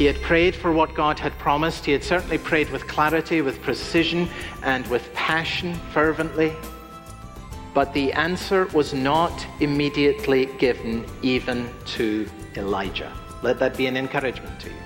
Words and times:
He 0.00 0.06
had 0.06 0.22
prayed 0.22 0.56
for 0.56 0.72
what 0.72 0.94
God 0.94 1.18
had 1.18 1.36
promised. 1.36 1.84
He 1.84 1.92
had 1.92 2.02
certainly 2.02 2.38
prayed 2.38 2.70
with 2.70 2.88
clarity, 2.88 3.42
with 3.42 3.60
precision, 3.60 4.30
and 4.62 4.86
with 4.86 5.12
passion 5.12 5.74
fervently. 5.92 6.54
But 7.74 7.92
the 7.92 8.10
answer 8.14 8.64
was 8.68 8.94
not 8.94 9.46
immediately 9.60 10.46
given 10.56 11.04
even 11.20 11.68
to 11.96 12.26
Elijah. 12.56 13.12
Let 13.42 13.58
that 13.58 13.76
be 13.76 13.88
an 13.88 13.98
encouragement 13.98 14.58
to 14.60 14.70
you. 14.70 14.76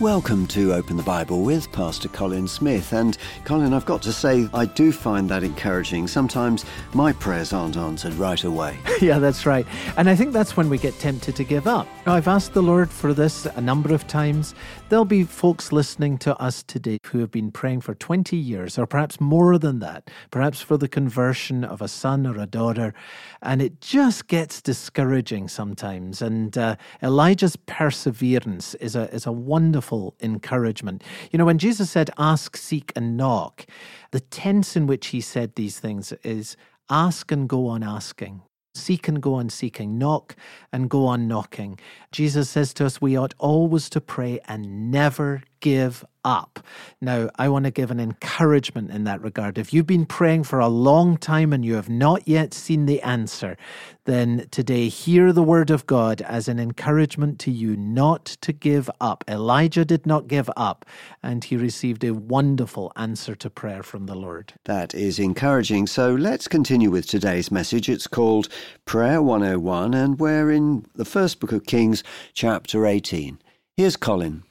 Welcome 0.00 0.46
to 0.46 0.72
Open 0.72 0.96
the 0.96 1.02
Bible 1.02 1.42
with 1.42 1.70
Pastor 1.72 2.08
Colin 2.08 2.48
Smith. 2.48 2.94
And 2.94 3.18
Colin, 3.44 3.74
I've 3.74 3.84
got 3.84 4.00
to 4.04 4.12
say, 4.14 4.48
I 4.54 4.64
do 4.64 4.92
find 4.92 5.28
that 5.28 5.44
encouraging. 5.44 6.08
Sometimes 6.08 6.64
my 6.94 7.12
prayers 7.12 7.52
aren't 7.52 7.76
answered 7.76 8.14
right 8.14 8.42
away. 8.42 8.78
yeah, 9.02 9.18
that's 9.18 9.44
right. 9.44 9.66
And 9.98 10.08
I 10.08 10.16
think 10.16 10.32
that's 10.32 10.56
when 10.56 10.70
we 10.70 10.78
get 10.78 10.98
tempted 10.98 11.36
to 11.36 11.44
give 11.44 11.66
up. 11.66 11.86
I've 12.10 12.26
asked 12.26 12.54
the 12.54 12.62
Lord 12.62 12.90
for 12.90 13.14
this 13.14 13.46
a 13.46 13.60
number 13.60 13.94
of 13.94 14.04
times. 14.08 14.52
There'll 14.88 15.04
be 15.04 15.22
folks 15.22 15.70
listening 15.70 16.18
to 16.18 16.36
us 16.38 16.64
today 16.64 16.98
who 17.06 17.20
have 17.20 17.30
been 17.30 17.52
praying 17.52 17.82
for 17.82 17.94
20 17.94 18.36
years, 18.36 18.80
or 18.80 18.86
perhaps 18.86 19.20
more 19.20 19.58
than 19.58 19.78
that, 19.78 20.10
perhaps 20.32 20.60
for 20.60 20.76
the 20.76 20.88
conversion 20.88 21.62
of 21.62 21.80
a 21.80 21.86
son 21.86 22.26
or 22.26 22.36
a 22.36 22.46
daughter. 22.46 22.94
And 23.42 23.62
it 23.62 23.80
just 23.80 24.26
gets 24.26 24.60
discouraging 24.60 25.46
sometimes. 25.46 26.20
And 26.20 26.58
uh, 26.58 26.74
Elijah's 27.00 27.54
perseverance 27.54 28.74
is 28.74 28.96
a, 28.96 29.08
is 29.14 29.24
a 29.24 29.32
wonderful 29.32 30.16
encouragement. 30.20 31.04
You 31.30 31.38
know, 31.38 31.44
when 31.44 31.58
Jesus 31.58 31.92
said, 31.92 32.10
ask, 32.18 32.56
seek, 32.56 32.92
and 32.96 33.16
knock, 33.16 33.66
the 34.10 34.20
tense 34.20 34.74
in 34.74 34.88
which 34.88 35.08
he 35.08 35.20
said 35.20 35.54
these 35.54 35.78
things 35.78 36.12
is 36.24 36.56
ask 36.90 37.30
and 37.30 37.48
go 37.48 37.68
on 37.68 37.84
asking. 37.84 38.42
Seek 38.74 39.08
and 39.08 39.20
go 39.20 39.34
on 39.34 39.50
seeking, 39.50 39.98
knock 39.98 40.36
and 40.72 40.88
go 40.88 41.06
on 41.06 41.26
knocking. 41.26 41.78
Jesus 42.12 42.48
says 42.48 42.72
to 42.74 42.86
us, 42.86 43.00
we 43.00 43.16
ought 43.16 43.34
always 43.38 43.90
to 43.90 44.00
pray 44.00 44.40
and 44.46 44.90
never 44.90 45.42
give 45.60 46.04
up. 46.24 46.60
Now, 47.00 47.30
I 47.38 47.48
want 47.48 47.64
to 47.64 47.70
give 47.70 47.90
an 47.90 48.00
encouragement 48.00 48.90
in 48.90 49.04
that 49.04 49.22
regard. 49.22 49.56
If 49.56 49.72
you've 49.72 49.86
been 49.86 50.04
praying 50.04 50.44
for 50.44 50.58
a 50.58 50.68
long 50.68 51.16
time 51.16 51.52
and 51.52 51.64
you 51.64 51.74
have 51.74 51.88
not 51.88 52.28
yet 52.28 52.52
seen 52.52 52.86
the 52.86 53.00
answer, 53.02 53.56
then 54.04 54.46
today 54.50 54.88
hear 54.88 55.32
the 55.32 55.42
word 55.42 55.70
of 55.70 55.86
God 55.86 56.20
as 56.22 56.48
an 56.48 56.58
encouragement 56.58 57.38
to 57.40 57.50
you 57.50 57.76
not 57.76 58.24
to 58.42 58.52
give 58.52 58.90
up. 59.00 59.24
Elijah 59.28 59.84
did 59.84 60.04
not 60.06 60.28
give 60.28 60.50
up, 60.56 60.84
and 61.22 61.44
he 61.44 61.56
received 61.56 62.04
a 62.04 62.12
wonderful 62.12 62.92
answer 62.96 63.34
to 63.36 63.48
prayer 63.48 63.82
from 63.82 64.06
the 64.06 64.14
Lord. 64.14 64.52
That 64.64 64.94
is 64.94 65.18
encouraging. 65.18 65.86
So 65.86 66.14
let's 66.14 66.48
continue 66.48 66.90
with 66.90 67.06
today's 67.06 67.50
message. 67.50 67.88
It's 67.88 68.06
called 68.06 68.48
Prayer 68.84 69.22
101, 69.22 69.94
and 69.94 70.18
we're 70.18 70.50
in 70.50 70.84
the 70.94 71.04
first 71.04 71.40
book 71.40 71.52
of 71.52 71.64
Kings, 71.64 72.04
chapter 72.34 72.86
18. 72.86 73.38
Here's 73.76 73.96
Colin. 73.96 74.42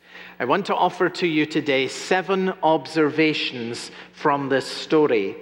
I 0.42 0.46
want 0.46 0.66
to 0.68 0.76
offer 0.76 1.10
to 1.10 1.28
you 1.28 1.46
today 1.46 1.90
seven 1.90 2.54
observations 2.64 3.92
from 4.14 4.48
this 4.48 4.66
story. 4.66 5.36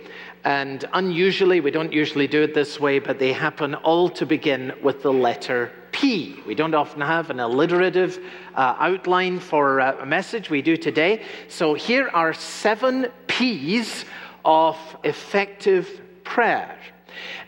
And 0.43 0.85
unusually, 0.93 1.59
we 1.59 1.69
don't 1.69 1.93
usually 1.93 2.25
do 2.25 2.41
it 2.41 2.55
this 2.55 2.79
way, 2.79 2.97
but 2.97 3.19
they 3.19 3.31
happen 3.31 3.75
all 3.75 4.09
to 4.09 4.25
begin 4.25 4.73
with 4.81 5.03
the 5.03 5.13
letter 5.13 5.71
P. 5.91 6.41
We 6.47 6.55
don't 6.55 6.73
often 6.73 7.01
have 7.01 7.29
an 7.29 7.39
alliterative 7.39 8.17
uh, 8.55 8.75
outline 8.79 9.39
for 9.39 9.81
uh, 9.81 9.97
a 10.01 10.05
message. 10.07 10.49
We 10.49 10.63
do 10.63 10.75
today. 10.75 11.21
So 11.47 11.75
here 11.75 12.09
are 12.09 12.33
seven 12.33 13.11
P's 13.27 14.03
of 14.45 14.77
effective 15.03 16.01
prayer. 16.23 16.75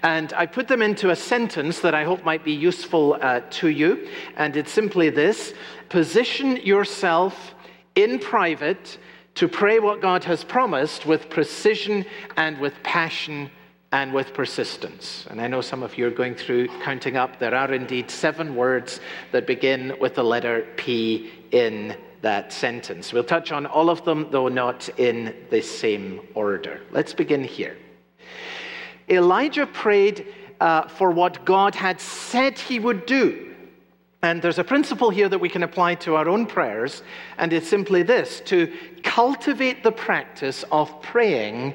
And 0.03 0.33
I 0.33 0.45
put 0.45 0.67
them 0.67 0.81
into 0.81 1.09
a 1.09 1.15
sentence 1.15 1.79
that 1.79 1.93
I 1.93 2.03
hope 2.03 2.23
might 2.23 2.43
be 2.43 2.53
useful 2.53 3.17
uh, 3.21 3.41
to 3.49 3.67
you. 3.69 4.07
And 4.37 4.55
it's 4.55 4.71
simply 4.71 5.09
this 5.09 5.53
position 5.89 6.57
yourself 6.57 7.55
in 7.95 8.19
private 8.19 8.97
to 9.35 9.47
pray 9.47 9.79
what 9.79 10.01
God 10.01 10.23
has 10.23 10.43
promised 10.43 11.05
with 11.05 11.29
precision 11.29 12.05
and 12.37 12.59
with 12.59 12.73
passion 12.83 13.49
and 13.91 14.13
with 14.13 14.33
persistence. 14.33 15.25
And 15.29 15.41
I 15.41 15.47
know 15.47 15.61
some 15.61 15.81
of 15.81 15.97
you 15.97 16.07
are 16.07 16.11
going 16.11 16.35
through 16.35 16.67
counting 16.83 17.17
up. 17.17 17.39
There 17.39 17.55
are 17.55 17.73
indeed 17.73 18.11
seven 18.11 18.55
words 18.55 18.99
that 19.31 19.47
begin 19.47 19.95
with 19.99 20.15
the 20.15 20.23
letter 20.23 20.67
P 20.77 21.31
in 21.51 21.95
that 22.21 22.51
sentence. 22.53 23.13
We'll 23.13 23.23
touch 23.23 23.51
on 23.51 23.65
all 23.65 23.89
of 23.89 24.03
them, 24.05 24.27
though 24.29 24.49
not 24.49 24.89
in 24.99 25.33
the 25.49 25.61
same 25.61 26.21
order. 26.35 26.81
Let's 26.91 27.13
begin 27.13 27.43
here. 27.43 27.77
Elijah 29.09 29.65
prayed 29.65 30.27
uh, 30.59 30.87
for 30.87 31.11
what 31.11 31.45
God 31.45 31.75
had 31.75 31.99
said 31.99 32.57
he 32.57 32.79
would 32.79 33.05
do. 33.05 33.55
And 34.21 34.41
there's 34.41 34.59
a 34.59 34.63
principle 34.63 35.09
here 35.09 35.29
that 35.29 35.39
we 35.39 35.47
can 35.47 35.63
apply 35.63 35.95
to 35.95 36.15
our 36.15 36.27
own 36.27 36.45
prayers, 36.45 37.03
and 37.37 37.53
it's 37.53 37.69
simply 37.69 38.03
this 38.03 38.41
to 38.41 38.71
cultivate 39.01 39.81
the 39.81 39.91
practice 39.91 40.65
of 40.71 41.01
praying 41.01 41.73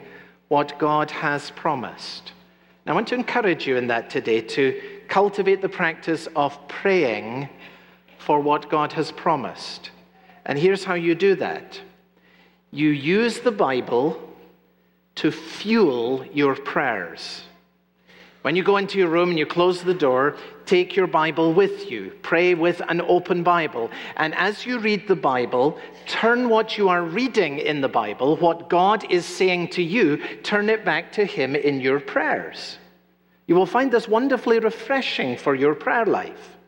what 0.48 0.78
God 0.78 1.10
has 1.10 1.50
promised. 1.52 2.32
Now, 2.84 2.92
I 2.92 2.94
want 2.96 3.08
to 3.08 3.14
encourage 3.14 3.66
you 3.66 3.76
in 3.76 3.86
that 3.86 4.10
today 4.10 4.42
to 4.42 4.80
cultivate 5.08 5.62
the 5.62 5.68
practice 5.68 6.28
of 6.36 6.68
praying 6.68 7.48
for 8.18 8.40
what 8.40 8.68
God 8.68 8.92
has 8.92 9.10
promised. 9.10 9.90
And 10.44 10.58
here's 10.58 10.84
how 10.84 10.94
you 10.94 11.14
do 11.14 11.34
that 11.36 11.80
you 12.70 12.90
use 12.90 13.40
the 13.40 13.52
Bible 13.52 14.33
to 15.16 15.30
fuel 15.30 16.24
your 16.32 16.54
prayers. 16.56 17.42
When 18.44 18.56
you 18.56 18.62
go 18.62 18.76
into 18.76 18.98
your 18.98 19.08
room 19.08 19.30
and 19.30 19.38
you 19.38 19.46
close 19.46 19.82
the 19.82 19.94
door, 19.94 20.36
take 20.66 20.94
your 20.94 21.06
Bible 21.06 21.54
with 21.54 21.90
you. 21.90 22.12
Pray 22.20 22.52
with 22.52 22.82
an 22.90 23.00
open 23.00 23.42
Bible. 23.42 23.90
And 24.18 24.34
as 24.34 24.66
you 24.66 24.78
read 24.78 25.08
the 25.08 25.16
Bible, 25.16 25.78
turn 26.06 26.50
what 26.50 26.76
you 26.76 26.90
are 26.90 27.02
reading 27.02 27.58
in 27.58 27.80
the 27.80 27.88
Bible, 27.88 28.36
what 28.36 28.68
God 28.68 29.10
is 29.10 29.24
saying 29.24 29.68
to 29.68 29.82
you, 29.82 30.18
turn 30.42 30.68
it 30.68 30.84
back 30.84 31.10
to 31.12 31.24
Him 31.24 31.56
in 31.56 31.80
your 31.80 32.00
prayers. 32.00 32.76
You 33.46 33.54
will 33.54 33.64
find 33.64 33.90
this 33.90 34.06
wonderfully 34.08 34.58
refreshing 34.58 35.38
for 35.38 35.54
your 35.54 35.74
prayer 35.74 36.04
life. 36.04 36.58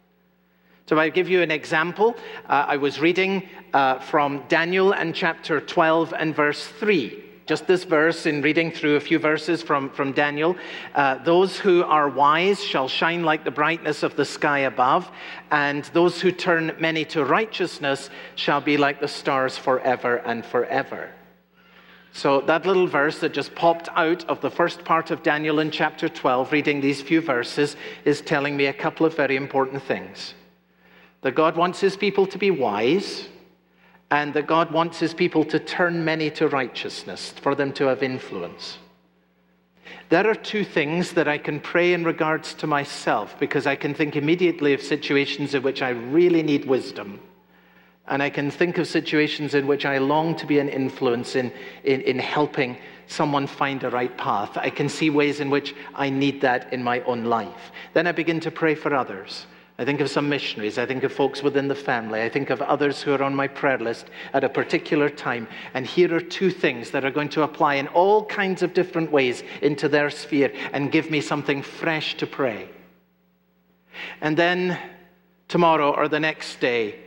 So, 0.87 0.99
I'll 0.99 1.11
give 1.11 1.28
you 1.28 1.43
an 1.43 1.51
example. 1.51 2.17
Uh, 2.49 2.65
I 2.69 2.77
was 2.78 3.01
reading 3.01 3.51
uh, 3.75 3.99
from 3.99 4.45
Daniel 4.49 4.93
and 4.93 5.15
chapter 5.15 5.61
12 5.61 6.15
and 6.17 6.34
verse 6.34 6.67
3. 6.67 7.25
Just 7.47 7.69
this 7.69 7.84
verse, 7.84 8.27
in 8.27 8.43
reading 8.43 8.73
through 8.73 8.97
a 8.97 9.01
few 9.01 9.21
verses 9.21 9.62
from, 9.62 9.89
from 9.91 10.11
Daniel 10.11 10.57
uh, 10.97 11.23
those 11.23 11.57
who 11.57 11.84
are 11.84 12.09
wise 12.09 12.62
shall 12.62 12.89
shine 12.89 13.23
like 13.23 13.45
the 13.45 13.53
brightness 13.53 14.03
of 14.03 14.17
the 14.17 14.25
sky 14.25 14.61
above, 14.61 15.09
and 15.53 15.84
those 15.93 16.21
who 16.21 16.33
turn 16.33 16.75
many 16.81 17.05
to 17.05 17.25
righteousness 17.25 18.11
shall 18.34 18.61
be 18.61 18.77
like 18.77 19.01
the 19.01 19.07
stars 19.07 19.57
forever 19.57 20.17
and 20.17 20.45
forever. 20.45 21.12
So, 22.12 22.41
that 22.41 22.67
little 22.67 22.89
verse 22.89 23.21
that 23.21 23.33
just 23.33 23.55
popped 23.55 23.91
out 23.95 24.28
of 24.28 24.41
the 24.41 24.51
first 24.51 24.84
part 24.84 25.13
of 25.13 25.23
Daniel 25.23 25.61
in 25.61 25.71
chapter 25.71 26.09
12, 26.09 26.51
reading 26.51 26.81
these 26.81 27.01
few 27.01 27.21
verses, 27.21 27.77
is 28.05 28.23
telling 28.23 28.57
me 28.57 28.67
a 28.67 28.73
couple 28.73 29.07
of 29.07 29.15
very 29.15 29.37
important 29.37 29.84
things. 29.84 30.34
That 31.21 31.37
God 31.37 31.57
wants 31.57 31.78
his 31.78 31.97
people 31.97 32.27
to 32.27 32.39
be 32.39 32.51
wise 32.51 33.28
and 34.11 34.34
that 34.34 34.47
God 34.47 34.71
wants 34.71 34.99
his 34.99 35.15
people 35.15 35.44
to 35.47 35.59
turn 35.59 36.05
many 36.05 36.31
to 36.33 36.49
righteousness, 36.49 37.31
for 37.41 37.55
them 37.55 37.72
to 37.75 37.87
have 37.87 38.03
influence. 38.03 38.78
There 40.09 40.28
are 40.28 40.34
two 40.34 40.65
things 40.65 41.12
that 41.12 41.27
I 41.27 41.39
can 41.39 41.59
pray 41.59 41.93
in 41.93 42.05
regards 42.05 42.55
to 42.55 42.66
myself 42.66 43.39
because 43.41 43.66
I 43.66 43.75
can 43.75 43.95
think 43.95 44.15
immediately 44.15 44.72
of 44.72 44.81
situations 44.81 45.55
in 45.55 45.62
which 45.62 45.83
I 45.83 45.91
really 45.91 46.43
need 46.43 46.65
wisdom. 46.65 47.21
And 48.09 48.22
I 48.22 48.31
can 48.31 48.53
think 48.53 48.78
of 48.78 48.87
situations 48.87 49.55
in 49.55 49.66
which 49.66 49.84
I 49.84 49.99
long 49.99 50.37
to 50.37 50.47
be 50.47 50.61
an 50.61 50.69
influence 50.69 51.34
in, 51.34 51.53
in, 51.83 52.00
in 52.03 52.21
helping 52.21 52.77
someone 53.09 53.49
find 53.49 53.83
a 53.83 53.91
right 53.91 54.16
path. 54.16 54.56
I 54.56 54.71
can 54.71 54.89
see 54.89 55.11
ways 55.11 55.41
in 55.41 55.50
which 55.50 55.75
I 55.95 56.09
need 56.11 56.41
that 56.43 56.72
in 56.72 56.84
my 56.84 57.00
own 57.00 57.25
life. 57.25 57.72
Then 57.95 58.06
I 58.06 58.12
begin 58.12 58.39
to 58.41 58.50
pray 58.53 58.77
for 58.77 58.95
others. 58.95 59.47
I 59.78 59.84
think 59.84 60.00
of 60.00 60.09
some 60.09 60.28
missionaries. 60.28 60.78
I 60.78 60.86
think 60.86 61.04
of 61.04 61.12
folks 61.12 61.42
within 61.42 61.68
the 61.68 61.74
family. 61.74 62.22
I 62.22 62.30
think 62.30 62.48
of 62.48 62.62
others 62.62 63.03
who 63.03 63.12
are 63.12 63.22
on 63.22 63.34
my 63.34 63.47
prayer 63.47 63.78
list 63.78 64.06
at 64.33 64.42
a 64.42 64.48
particular 64.48 65.10
time. 65.10 65.47
And 65.74 65.86
here 65.86 66.15
are 66.15 66.21
two 66.21 66.51
things 66.51 66.91
that 66.92 67.04
are 67.04 67.10
going 67.10 67.28
to 67.30 67.42
apply 67.42 67.74
in 67.74 67.86
all 67.89 68.24
kinds 68.24 68.62
of 68.62 68.72
different 68.72 69.12
ways 69.12 69.42
into 69.60 69.89
their 69.89 70.09
sphere 70.09 70.51
and 70.72 70.91
give 70.91 71.10
me 71.10 71.21
something 71.21 71.60
fresh 71.60 72.16
to 72.16 72.27
pray. 72.27 72.71
And 74.22 74.34
then 74.34 74.78
tomorrow 75.48 75.95
or 75.95 76.09
the 76.09 76.21
next 76.21 76.59
day, 76.59 77.01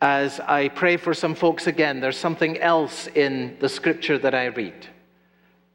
as 0.00 0.40
I 0.40 0.68
pray 0.68 0.96
for 0.96 1.12
some 1.12 1.34
folks 1.34 1.66
again, 1.66 2.00
there's 2.00 2.16
something 2.16 2.58
else 2.58 3.06
in 3.08 3.58
the 3.60 3.68
scripture 3.68 4.18
that 4.18 4.34
I 4.34 4.46
read. 4.46 4.86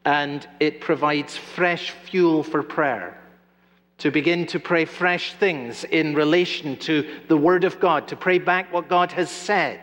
And 0.03 0.47
it 0.59 0.81
provides 0.81 1.37
fresh 1.37 1.91
fuel 1.91 2.41
for 2.41 2.63
prayer 2.63 3.21
to 3.97 4.11
begin 4.11 4.45
to 4.47 4.59
pray 4.59 4.85
fresh 4.85 5.33
things 5.33 5.83
in 5.85 6.13
relation 6.13 6.77
to 6.77 7.19
the 7.27 7.37
Word 7.37 7.63
of 7.63 7.79
God, 7.79 8.07
to 8.07 8.15
pray 8.15 8.37
back 8.37 8.71
what 8.71 8.87
God 8.87 9.11
has 9.11 9.29
said. 9.29 9.79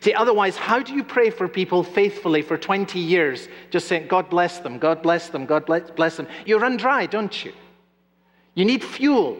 See, 0.00 0.14
otherwise, 0.14 0.56
how 0.56 0.80
do 0.80 0.94
you 0.94 1.04
pray 1.04 1.30
for 1.30 1.46
people 1.46 1.82
faithfully 1.82 2.40
for 2.42 2.56
20 2.56 2.98
years, 2.98 3.48
just 3.70 3.86
saying, 3.86 4.08
God 4.08 4.30
bless 4.30 4.58
them, 4.58 4.78
God 4.78 5.02
bless 5.02 5.28
them, 5.28 5.46
God 5.46 5.66
bless 5.66 6.16
them? 6.16 6.26
You 6.46 6.58
run 6.58 6.76
dry, 6.76 7.06
don't 7.06 7.44
you? 7.44 7.52
You 8.54 8.64
need 8.64 8.82
fuel. 8.82 9.38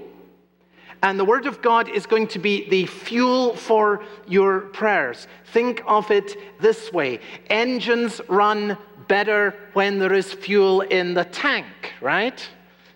And 1.03 1.19
the 1.19 1.25
Word 1.25 1.47
of 1.47 1.63
God 1.63 1.89
is 1.89 2.05
going 2.05 2.29
to 2.29 2.39
be 2.39 2.69
the 2.69 2.85
fuel 2.85 3.57
for 3.57 4.05
your 4.27 4.61
prayers. 4.61 5.27
Think 5.53 5.83
of 5.87 6.11
it 6.11 6.37
this 6.61 6.93
way 6.93 7.21
engines 7.49 8.21
run 8.29 8.77
better 9.09 9.55
when 9.73 9.99
there 9.99 10.13
is 10.13 10.33
fuel 10.33 10.83
in 10.83 11.15
the 11.15 11.25
tank, 11.25 11.67
right? 12.03 12.47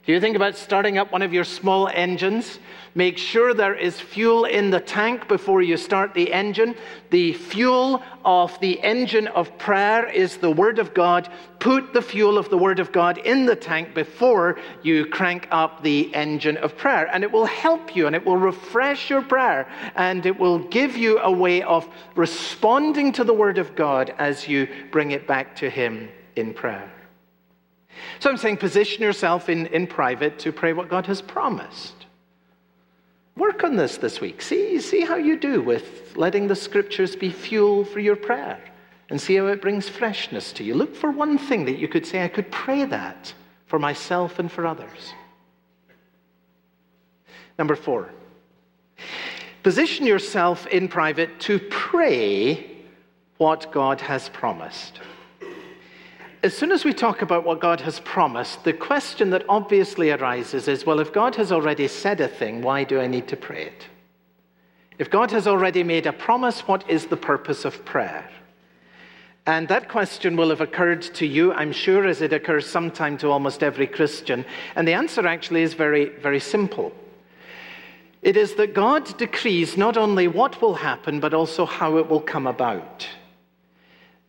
Do 0.06 0.12
you 0.12 0.20
think 0.20 0.36
about 0.36 0.54
starting 0.54 0.98
up 0.98 1.12
one 1.12 1.22
of 1.22 1.32
your 1.32 1.44
small 1.44 1.88
engines? 1.88 2.58
Make 2.94 3.16
sure 3.16 3.54
there 3.54 3.74
is 3.74 3.98
fuel 3.98 4.44
in 4.44 4.68
the 4.68 4.78
tank 4.78 5.28
before 5.28 5.62
you 5.62 5.78
start 5.78 6.12
the 6.12 6.30
engine. 6.30 6.74
The 7.08 7.32
fuel 7.32 8.02
of 8.22 8.60
the 8.60 8.78
engine 8.82 9.28
of 9.28 9.56
prayer 9.56 10.06
is 10.06 10.36
the 10.36 10.50
Word 10.50 10.78
of 10.78 10.92
God. 10.92 11.30
Put 11.58 11.94
the 11.94 12.02
fuel 12.02 12.36
of 12.36 12.50
the 12.50 12.58
Word 12.58 12.80
of 12.80 12.92
God 12.92 13.16
in 13.16 13.46
the 13.46 13.56
tank 13.56 13.94
before 13.94 14.58
you 14.82 15.06
crank 15.06 15.48
up 15.50 15.82
the 15.82 16.14
engine 16.14 16.58
of 16.58 16.76
prayer. 16.76 17.08
And 17.10 17.24
it 17.24 17.32
will 17.32 17.46
help 17.46 17.96
you 17.96 18.06
and 18.06 18.14
it 18.14 18.26
will 18.26 18.36
refresh 18.36 19.08
your 19.08 19.22
prayer 19.22 19.66
and 19.96 20.26
it 20.26 20.38
will 20.38 20.58
give 20.58 20.98
you 20.98 21.18
a 21.20 21.32
way 21.32 21.62
of 21.62 21.88
responding 22.14 23.10
to 23.12 23.24
the 23.24 23.32
Word 23.32 23.56
of 23.56 23.74
God 23.74 24.14
as 24.18 24.46
you 24.46 24.68
bring 24.90 25.12
it 25.12 25.26
back 25.26 25.56
to 25.56 25.70
Him 25.70 26.10
in 26.36 26.52
prayer. 26.52 26.92
So 28.20 28.30
I'm 28.30 28.36
saying 28.36 28.58
position 28.58 29.02
yourself 29.02 29.48
in, 29.48 29.66
in 29.66 29.86
private 29.86 30.38
to 30.40 30.52
pray 30.52 30.72
what 30.72 30.88
God 30.88 31.06
has 31.06 31.20
promised. 31.22 32.06
Work 33.36 33.64
on 33.64 33.76
this 33.76 33.96
this 33.96 34.20
week. 34.20 34.40
See, 34.42 34.80
see 34.80 35.00
how 35.00 35.16
you 35.16 35.36
do 35.38 35.60
with 35.60 36.16
letting 36.16 36.46
the 36.46 36.56
scriptures 36.56 37.16
be 37.16 37.30
fuel 37.30 37.84
for 37.84 38.00
your 38.00 38.16
prayer 38.16 38.60
and 39.10 39.20
see 39.20 39.34
how 39.34 39.46
it 39.46 39.60
brings 39.60 39.88
freshness 39.88 40.52
to 40.52 40.64
you. 40.64 40.74
Look 40.74 40.94
for 40.94 41.10
one 41.10 41.36
thing 41.36 41.64
that 41.64 41.78
you 41.78 41.88
could 41.88 42.06
say, 42.06 42.22
I 42.22 42.28
could 42.28 42.50
pray 42.50 42.84
that 42.84 43.34
for 43.66 43.78
myself 43.78 44.38
and 44.38 44.50
for 44.50 44.66
others. 44.66 45.12
Number 47.58 47.76
four, 47.76 48.10
position 49.62 50.06
yourself 50.06 50.66
in 50.68 50.88
private 50.88 51.40
to 51.40 51.58
pray 51.58 52.70
what 53.38 53.70
God 53.72 54.00
has 54.00 54.28
promised 54.28 55.00
as 56.44 56.54
soon 56.54 56.72
as 56.72 56.84
we 56.84 56.92
talk 56.92 57.22
about 57.22 57.42
what 57.42 57.58
God 57.58 57.80
has 57.80 58.00
promised, 58.00 58.64
the 58.64 58.74
question 58.74 59.30
that 59.30 59.46
obviously 59.48 60.10
arises 60.10 60.68
is 60.68 60.84
well, 60.84 61.00
if 61.00 61.10
God 61.10 61.34
has 61.36 61.50
already 61.50 61.88
said 61.88 62.20
a 62.20 62.28
thing, 62.28 62.60
why 62.60 62.84
do 62.84 63.00
I 63.00 63.06
need 63.06 63.26
to 63.28 63.36
pray 63.36 63.64
it? 63.64 63.88
If 64.98 65.10
God 65.10 65.30
has 65.30 65.46
already 65.46 65.82
made 65.82 66.06
a 66.06 66.12
promise, 66.12 66.68
what 66.68 66.88
is 66.88 67.06
the 67.06 67.16
purpose 67.16 67.64
of 67.64 67.82
prayer? 67.86 68.28
And 69.46 69.66
that 69.68 69.88
question 69.88 70.36
will 70.36 70.50
have 70.50 70.60
occurred 70.60 71.00
to 71.14 71.26
you, 71.26 71.54
I'm 71.54 71.72
sure, 71.72 72.06
as 72.06 72.20
it 72.20 72.34
occurs 72.34 72.66
sometime 72.66 73.16
to 73.18 73.30
almost 73.30 73.62
every 73.62 73.86
Christian. 73.86 74.44
And 74.76 74.86
the 74.86 74.92
answer 74.92 75.26
actually 75.26 75.62
is 75.62 75.72
very, 75.72 76.10
very 76.10 76.40
simple. 76.40 76.92
It 78.20 78.36
is 78.36 78.54
that 78.56 78.74
God 78.74 79.16
decrees 79.16 79.78
not 79.78 79.96
only 79.96 80.28
what 80.28 80.60
will 80.60 80.74
happen, 80.74 81.20
but 81.20 81.32
also 81.32 81.64
how 81.64 81.96
it 81.96 82.08
will 82.08 82.20
come 82.20 82.46
about. 82.46 83.08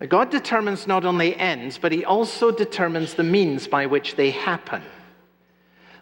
God 0.09 0.29
determines 0.29 0.87
not 0.87 1.05
only 1.05 1.35
ends, 1.35 1.77
but 1.77 1.91
He 1.91 2.03
also 2.03 2.51
determines 2.51 3.13
the 3.13 3.23
means 3.23 3.67
by 3.67 3.85
which 3.85 4.15
they 4.15 4.31
happen. 4.31 4.83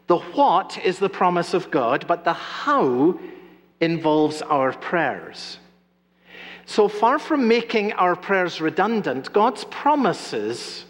The 0.08 0.18
what 0.18 0.80
is 0.84 1.00
the 1.00 1.10
promise 1.10 1.54
of 1.54 1.70
God, 1.70 2.06
but 2.08 2.24
the 2.24 2.34
how 2.34 3.20
involves 3.80 4.42
our 4.42 4.74
prayers. 4.74 5.60
So 6.66 6.88
far 6.88 7.20
from 7.20 7.48
making 7.48 7.94
our 7.94 8.16
prayers 8.16 8.60
redundant, 8.60 9.32
God's 9.32 9.64
promises 9.66 10.86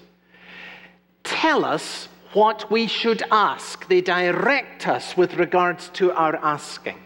tell 1.24 1.66
us 1.66 2.08
what 2.34 2.72
we 2.72 2.88
should 2.88 3.24
ask. 3.32 3.88
They 3.88 4.02
direct 4.02 4.88
us 4.88 5.18
with 5.18 5.36
regards 5.36 5.90
to 5.90 6.12
our 6.14 6.36
asking. 6.38 7.03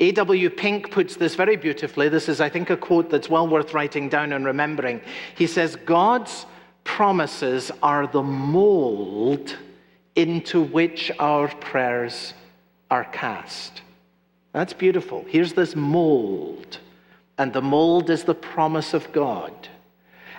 A.W. 0.00 0.50
Pink 0.50 0.90
puts 0.90 1.16
this 1.16 1.34
very 1.34 1.56
beautifully. 1.56 2.08
This 2.08 2.28
is, 2.28 2.40
I 2.40 2.48
think, 2.48 2.70
a 2.70 2.76
quote 2.76 3.10
that's 3.10 3.28
well 3.28 3.48
worth 3.48 3.74
writing 3.74 4.08
down 4.08 4.32
and 4.32 4.44
remembering. 4.44 5.00
He 5.36 5.46
says, 5.46 5.76
God's 5.76 6.46
promises 6.84 7.72
are 7.82 8.06
the 8.06 8.22
mold 8.22 9.56
into 10.14 10.62
which 10.62 11.10
our 11.18 11.48
prayers 11.48 12.32
are 12.90 13.04
cast. 13.04 13.82
That's 14.52 14.72
beautiful. 14.72 15.24
Here's 15.28 15.52
this 15.52 15.76
mold, 15.76 16.78
and 17.36 17.52
the 17.52 17.62
mold 17.62 18.08
is 18.10 18.24
the 18.24 18.34
promise 18.34 18.94
of 18.94 19.12
God. 19.12 19.52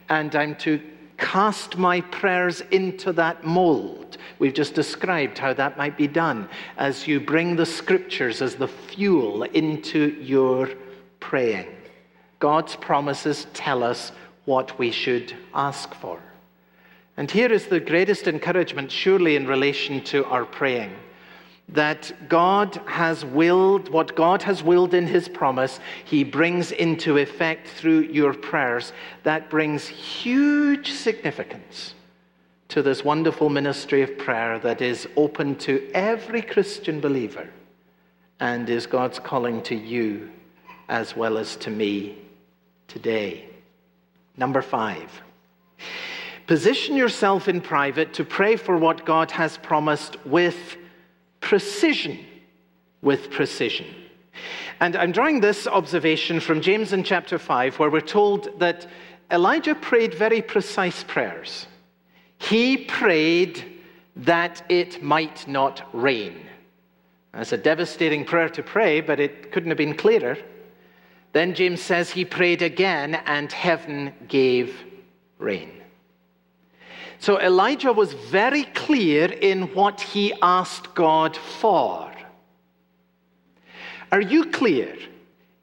And 0.10 0.36
I'm 0.36 0.56
to 0.58 0.82
cast 1.20 1.78
my 1.78 2.02
prayers 2.02 2.62
into 2.72 3.14
that 3.14 3.44
mold. 3.44 4.18
We've 4.40 4.54
just 4.54 4.74
described 4.74 5.38
how 5.38 5.54
that 5.54 5.78
might 5.78 5.98
be 5.98 6.08
done 6.08 6.50
as 6.78 7.08
you 7.08 7.20
bring 7.20 7.56
the 7.56 7.66
scriptures 7.66 8.42
as 8.42 8.56
the 8.56 8.68
fuel 8.68 9.44
into 9.44 10.18
your 10.22 10.70
praying. 11.20 11.68
God's 12.40 12.76
promises 12.76 13.48
tell 13.54 13.84
us 13.84 14.12
what 14.46 14.80
we 14.80 14.92
should 14.92 15.36
ask 15.54 15.94
for. 15.94 16.20
And 17.18 17.30
here 17.30 17.52
is 17.52 17.68
the 17.68 17.82
greatest 17.82 18.28
encouragement, 18.28 18.90
surely, 18.90 19.36
in 19.36 19.46
relation 19.46 20.02
to 20.06 20.26
our 20.26 20.46
praying 20.46 20.96
that 21.74 22.12
God 22.28 22.82
has 22.88 23.24
willed, 23.24 23.90
what 23.90 24.16
God 24.16 24.42
has 24.44 24.64
willed 24.64 24.94
in 24.94 25.06
His 25.06 25.30
promise, 25.30 25.80
He 26.06 26.24
brings 26.24 26.72
into 26.72 27.18
effect 27.18 27.68
through 27.68 28.02
your 28.02 28.34
prayers. 28.34 28.92
That 29.24 29.50
brings 29.50 29.88
huge 29.88 30.92
significance 30.92 31.94
to 32.70 32.82
this 32.82 33.04
wonderful 33.04 33.50
ministry 33.50 34.02
of 34.02 34.18
prayer 34.18 34.60
that 34.60 34.82
is 34.82 35.08
open 35.16 35.56
to 35.58 35.90
every 35.94 36.42
Christian 36.42 37.00
believer 37.00 37.50
and 38.40 38.70
is 38.70 38.86
God's 38.86 39.20
calling 39.20 39.62
to 39.64 39.76
you 39.76 40.32
as 40.88 41.16
well 41.16 41.38
as 41.38 41.56
to 41.58 41.70
me 41.70 42.18
today. 42.88 43.48
Number 44.38 44.62
five. 44.62 45.22
Position 46.48 46.96
yourself 46.96 47.48
in 47.48 47.62
private 47.62 48.14
to 48.14 48.24
pray 48.24 48.56
for 48.56 48.76
what 48.76 49.06
God 49.06 49.30
has 49.32 49.58
promised 49.58 50.18
with 50.26 50.78
precision 51.50 52.20
with 53.02 53.32
precision. 53.32 53.88
And 54.82 54.96
I'm 54.96 55.12
drawing 55.12 55.42
this 55.42 55.66
observation 55.66 56.40
from 56.40 56.62
James 56.62 56.94
in 56.94 57.04
chapter 57.04 57.40
5, 57.40 57.80
where 57.80 57.90
we're 57.90 58.02
told 58.02 58.60
that 58.60 58.86
Elijah 59.32 59.74
prayed 59.74 60.14
very 60.14 60.44
precise 60.44 61.04
prayers. 61.04 61.66
He 62.38 62.78
prayed 62.78 63.82
that 64.16 64.62
it 64.70 65.02
might 65.02 65.48
not 65.48 65.90
rain. 65.92 66.40
That's 67.34 67.52
a 67.52 67.58
devastating 67.58 68.26
prayer 68.26 68.50
to 68.50 68.62
pray, 68.62 69.02
but 69.02 69.20
it 69.20 69.52
couldn't 69.52 69.72
have 69.72 69.78
been 69.80 69.98
clearer. 69.98 70.38
Then 71.34 71.56
James 71.56 71.82
says 71.82 72.12
he 72.12 72.26
prayed 72.26 72.62
again, 72.62 73.16
and 73.26 73.52
heaven 73.52 74.14
gave 74.28 74.84
rain. 75.40 75.79
So 77.20 77.40
Elijah 77.40 77.92
was 77.92 78.14
very 78.14 78.64
clear 78.64 79.26
in 79.26 79.74
what 79.74 80.00
he 80.00 80.34
asked 80.42 80.96
God 80.96 81.36
for. 81.36 82.10
Are 84.12 84.22
you 84.22 84.46
clear 84.46 84.98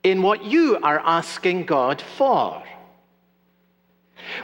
in 0.02 0.22
what 0.22 0.44
you 0.44 0.78
are 0.82 1.00
asking 1.00 1.64
God 1.64 2.00
for? 2.00 2.62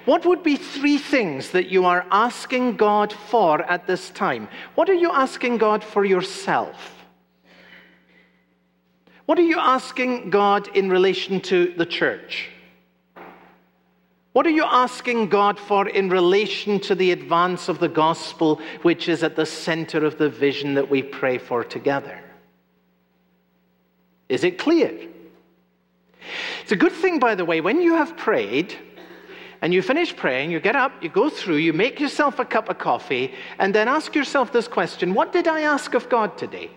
What 0.06 0.24
would 0.24 0.42
be 0.42 0.56
three 0.56 0.98
things 0.98 1.50
that 1.50 1.68
you 1.68 1.84
are 1.84 2.06
asking 2.10 2.76
God 2.76 3.12
for 3.12 3.62
at 3.62 3.86
this 3.86 4.10
time? 4.10 4.48
What 4.74 4.88
are 4.88 4.94
you 4.94 5.10
asking 5.12 5.58
God 5.58 5.84
for 5.84 6.04
yourself? 6.04 7.04
What 9.26 9.38
are 9.38 9.42
you 9.42 9.58
asking 9.58 10.30
God 10.30 10.68
in 10.76 10.88
relation 10.88 11.40
to 11.42 11.74
the 11.76 11.86
church? 11.86 12.48
What 14.32 14.46
are 14.46 14.50
you 14.50 14.64
asking 14.64 15.28
God 15.28 15.58
for 15.58 15.88
in 15.88 16.08
relation 16.08 16.80
to 16.80 16.94
the 16.94 17.12
advance 17.12 17.68
of 17.68 17.78
the 17.78 17.88
gospel, 17.88 18.60
which 18.80 19.08
is 19.08 19.22
at 19.22 19.36
the 19.36 19.44
center 19.44 20.04
of 20.04 20.16
the 20.16 20.30
vision 20.30 20.74
that 20.74 20.88
we 20.88 21.02
pray 21.02 21.36
for 21.36 21.62
together? 21.62 22.18
Is 24.30 24.44
it 24.44 24.58
clear? 24.58 25.08
It's 26.62 26.72
a 26.72 26.76
good 26.76 26.92
thing, 26.92 27.18
by 27.18 27.34
the 27.34 27.44
way, 27.44 27.60
when 27.60 27.82
you 27.82 27.94
have 27.94 28.16
prayed 28.16 28.74
and 29.60 29.74
you 29.74 29.82
finish 29.82 30.16
praying, 30.16 30.50
you 30.50 30.60
get 30.60 30.76
up, 30.76 30.92
you 31.02 31.10
go 31.10 31.28
through, 31.28 31.56
you 31.56 31.74
make 31.74 32.00
yourself 32.00 32.38
a 32.38 32.44
cup 32.44 32.70
of 32.70 32.78
coffee, 32.78 33.34
and 33.58 33.74
then 33.74 33.86
ask 33.86 34.14
yourself 34.14 34.50
this 34.50 34.66
question 34.66 35.12
What 35.12 35.32
did 35.32 35.46
I 35.46 35.60
ask 35.60 35.92
of 35.92 36.08
God 36.08 36.38
today? 36.38 36.70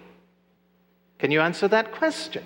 Can 1.19 1.31
you 1.31 1.39
answer 1.39 1.69
that 1.69 1.93
question? 1.93 2.43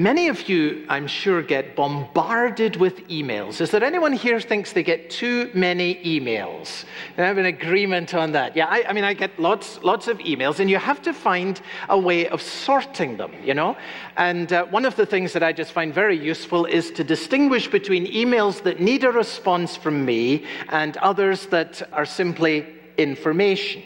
Many 0.00 0.28
of 0.28 0.48
you, 0.48 0.86
I'm 0.88 1.06
sure, 1.06 1.42
get 1.42 1.76
bombarded 1.76 2.76
with 2.76 3.06
emails. 3.08 3.60
Is 3.60 3.70
there 3.70 3.84
anyone 3.84 4.14
here 4.14 4.40
thinks 4.40 4.72
they 4.72 4.82
get 4.82 5.10
too 5.10 5.50
many 5.52 5.96
emails? 5.96 6.86
I 7.18 7.24
have 7.24 7.36
an 7.36 7.44
agreement 7.44 8.14
on 8.14 8.32
that. 8.32 8.56
Yeah, 8.56 8.64
I, 8.64 8.84
I, 8.88 8.92
mean, 8.94 9.04
I 9.04 9.12
get 9.12 9.38
lots, 9.38 9.78
lots 9.82 10.08
of 10.08 10.16
emails, 10.20 10.58
and 10.58 10.70
you 10.70 10.78
have 10.78 11.02
to 11.02 11.12
find 11.12 11.60
a 11.90 11.98
way 11.98 12.28
of 12.28 12.40
sorting 12.40 13.18
them, 13.18 13.34
you 13.44 13.52
know? 13.52 13.76
And 14.16 14.50
uh, 14.50 14.64
one 14.68 14.86
of 14.86 14.96
the 14.96 15.04
things 15.04 15.34
that 15.34 15.42
I 15.42 15.52
just 15.52 15.72
find 15.72 15.92
very 15.92 16.18
useful 16.18 16.64
is 16.64 16.90
to 16.92 17.04
distinguish 17.04 17.68
between 17.68 18.06
emails 18.06 18.62
that 18.62 18.80
need 18.80 19.04
a 19.04 19.12
response 19.12 19.76
from 19.76 20.06
me 20.06 20.46
and 20.70 20.96
others 20.96 21.44
that 21.48 21.82
are 21.92 22.06
simply 22.06 22.66
information. 22.96 23.82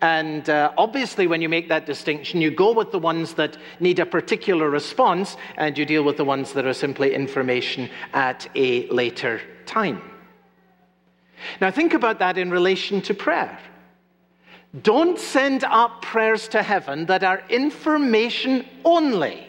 And 0.00 0.48
uh, 0.50 0.72
obviously, 0.76 1.26
when 1.26 1.40
you 1.40 1.48
make 1.48 1.68
that 1.68 1.86
distinction, 1.86 2.40
you 2.40 2.50
go 2.50 2.72
with 2.72 2.92
the 2.92 2.98
ones 2.98 3.34
that 3.34 3.56
need 3.80 3.98
a 3.98 4.06
particular 4.06 4.68
response 4.68 5.36
and 5.56 5.76
you 5.76 5.86
deal 5.86 6.04
with 6.04 6.16
the 6.16 6.24
ones 6.24 6.52
that 6.52 6.66
are 6.66 6.74
simply 6.74 7.14
information 7.14 7.88
at 8.12 8.48
a 8.54 8.86
later 8.88 9.40
time. 9.64 10.02
Now, 11.60 11.70
think 11.70 11.94
about 11.94 12.18
that 12.18 12.38
in 12.38 12.50
relation 12.50 13.00
to 13.02 13.14
prayer. 13.14 13.58
Don't 14.82 15.18
send 15.18 15.64
up 15.64 16.02
prayers 16.02 16.48
to 16.48 16.62
heaven 16.62 17.06
that 17.06 17.24
are 17.24 17.42
information 17.48 18.66
only. 18.84 19.46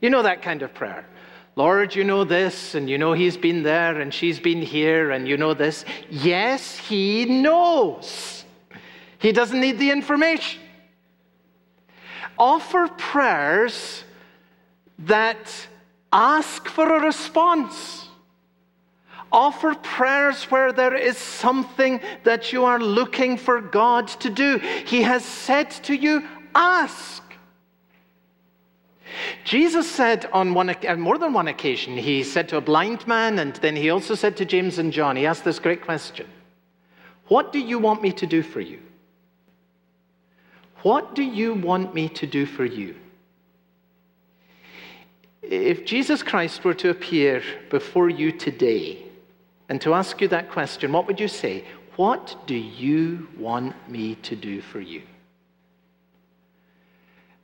You 0.00 0.10
know 0.10 0.22
that 0.22 0.42
kind 0.42 0.62
of 0.62 0.74
prayer. 0.74 1.06
Lord, 1.54 1.94
you 1.94 2.04
know 2.04 2.24
this, 2.24 2.74
and 2.74 2.90
you 2.90 2.98
know 2.98 3.14
he's 3.14 3.38
been 3.38 3.62
there, 3.62 3.98
and 3.98 4.12
she's 4.12 4.38
been 4.38 4.60
here, 4.60 5.10
and 5.10 5.26
you 5.26 5.38
know 5.38 5.54
this. 5.54 5.86
Yes, 6.10 6.76
he 6.76 7.24
knows. 7.24 8.44
He 9.18 9.32
doesn't 9.32 9.60
need 9.60 9.78
the 9.78 9.90
information. 9.90 10.60
Offer 12.38 12.88
prayers 12.88 14.04
that 15.00 15.68
ask 16.12 16.68
for 16.68 16.96
a 16.96 17.00
response. 17.00 18.08
Offer 19.32 19.74
prayers 19.76 20.44
where 20.44 20.72
there 20.72 20.94
is 20.94 21.18
something 21.18 22.00
that 22.24 22.52
you 22.52 22.64
are 22.64 22.78
looking 22.78 23.36
for 23.36 23.60
God 23.60 24.08
to 24.08 24.30
do. 24.30 24.58
He 24.86 25.02
has 25.02 25.24
said 25.24 25.70
to 25.84 25.94
you, 25.94 26.22
ask. 26.54 27.22
Jesus 29.44 29.90
said 29.90 30.28
on 30.32 30.54
one, 30.54 30.74
more 30.98 31.18
than 31.18 31.32
one 31.32 31.48
occasion, 31.48 31.96
he 31.96 32.22
said 32.22 32.48
to 32.50 32.56
a 32.56 32.60
blind 32.60 33.06
man, 33.06 33.38
and 33.38 33.54
then 33.56 33.76
he 33.76 33.90
also 33.90 34.14
said 34.14 34.36
to 34.36 34.44
James 34.44 34.78
and 34.78 34.92
John, 34.92 35.16
he 35.16 35.26
asked 35.26 35.44
this 35.44 35.58
great 35.58 35.82
question 35.82 36.26
What 37.28 37.52
do 37.52 37.58
you 37.58 37.78
want 37.78 38.02
me 38.02 38.12
to 38.12 38.26
do 38.26 38.42
for 38.42 38.60
you? 38.60 38.80
What 40.86 41.16
do 41.16 41.24
you 41.24 41.52
want 41.52 41.94
me 41.94 42.08
to 42.10 42.28
do 42.28 42.46
for 42.46 42.64
you? 42.64 42.94
If 45.42 45.84
Jesus 45.84 46.22
Christ 46.22 46.62
were 46.62 46.74
to 46.74 46.90
appear 46.90 47.42
before 47.70 48.08
you 48.08 48.30
today, 48.30 49.02
and 49.68 49.80
to 49.80 49.94
ask 49.94 50.20
you 50.20 50.28
that 50.28 50.48
question, 50.48 50.92
what 50.92 51.08
would 51.08 51.18
you 51.18 51.26
say? 51.26 51.64
What 51.96 52.36
do 52.46 52.54
you 52.54 53.26
want 53.36 53.74
me 53.90 54.14
to 54.22 54.36
do 54.36 54.60
for 54.60 54.78
you? 54.78 55.02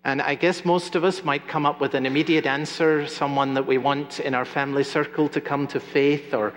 And 0.05 0.23
I 0.23 0.37
guess 0.37 0.65
most 0.65 0.95
of 0.95 1.03
us 1.03 1.25
might 1.25 1.49
come 1.49 1.67
up 1.67 1.81
with 1.81 1.95
an 1.95 2.07
immediate 2.07 2.47
answer 2.47 3.09
someone 3.09 3.55
that 3.55 3.67
we 3.67 3.77
want 3.77 4.21
in 4.21 4.37
our 4.37 4.45
family 4.45 4.85
circle 4.85 5.29
to 5.31 5.41
come 5.41 5.67
to 5.67 5.81
faith, 5.81 6.33
or 6.33 6.55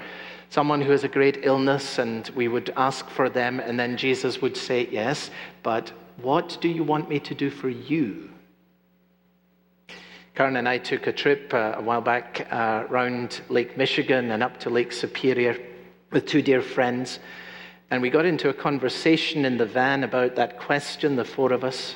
someone 0.52 0.82
who 0.82 0.92
has 0.92 1.04
a 1.04 1.16
great 1.18 1.46
illness, 1.46 1.98
and 1.98 2.30
we 2.36 2.48
would 2.48 2.72
ask 2.78 3.10
for 3.10 3.28
them, 3.28 3.60
and 3.60 3.80
then 3.80 3.98
Jesus 3.98 4.40
would 4.40 4.56
say, 4.56 4.88
Yes, 4.92 5.32
but 5.64 5.92
what 6.22 6.58
do 6.62 6.70
you 6.70 6.84
want 6.84 7.10
me 7.10 7.20
to 7.20 7.36
do 7.36 7.50
for 7.50 7.70
you? 7.70 8.30
Karen 10.36 10.58
and 10.58 10.68
I 10.68 10.78
took 10.78 11.08
a 11.08 11.14
trip 11.14 11.54
uh, 11.54 11.76
a 11.78 11.82
while 11.82 12.02
back 12.02 12.48
uh, 12.52 12.84
around 12.90 13.42
Lake 13.48 13.78
Michigan 13.78 14.32
and 14.32 14.44
up 14.44 14.60
to 14.62 14.70
Lake 14.70 14.92
Superior 14.92 15.58
with 16.12 16.26
two 16.26 16.42
dear 16.42 16.62
friends. 16.62 17.20
And 17.90 18.02
we 18.02 18.10
got 18.10 18.26
into 18.26 18.50
a 18.50 18.54
conversation 18.54 19.46
in 19.46 19.58
the 19.58 19.66
van 19.66 20.04
about 20.04 20.36
that 20.36 20.60
question, 20.60 21.16
the 21.16 21.24
four 21.24 21.54
of 21.54 21.64
us. 21.64 21.96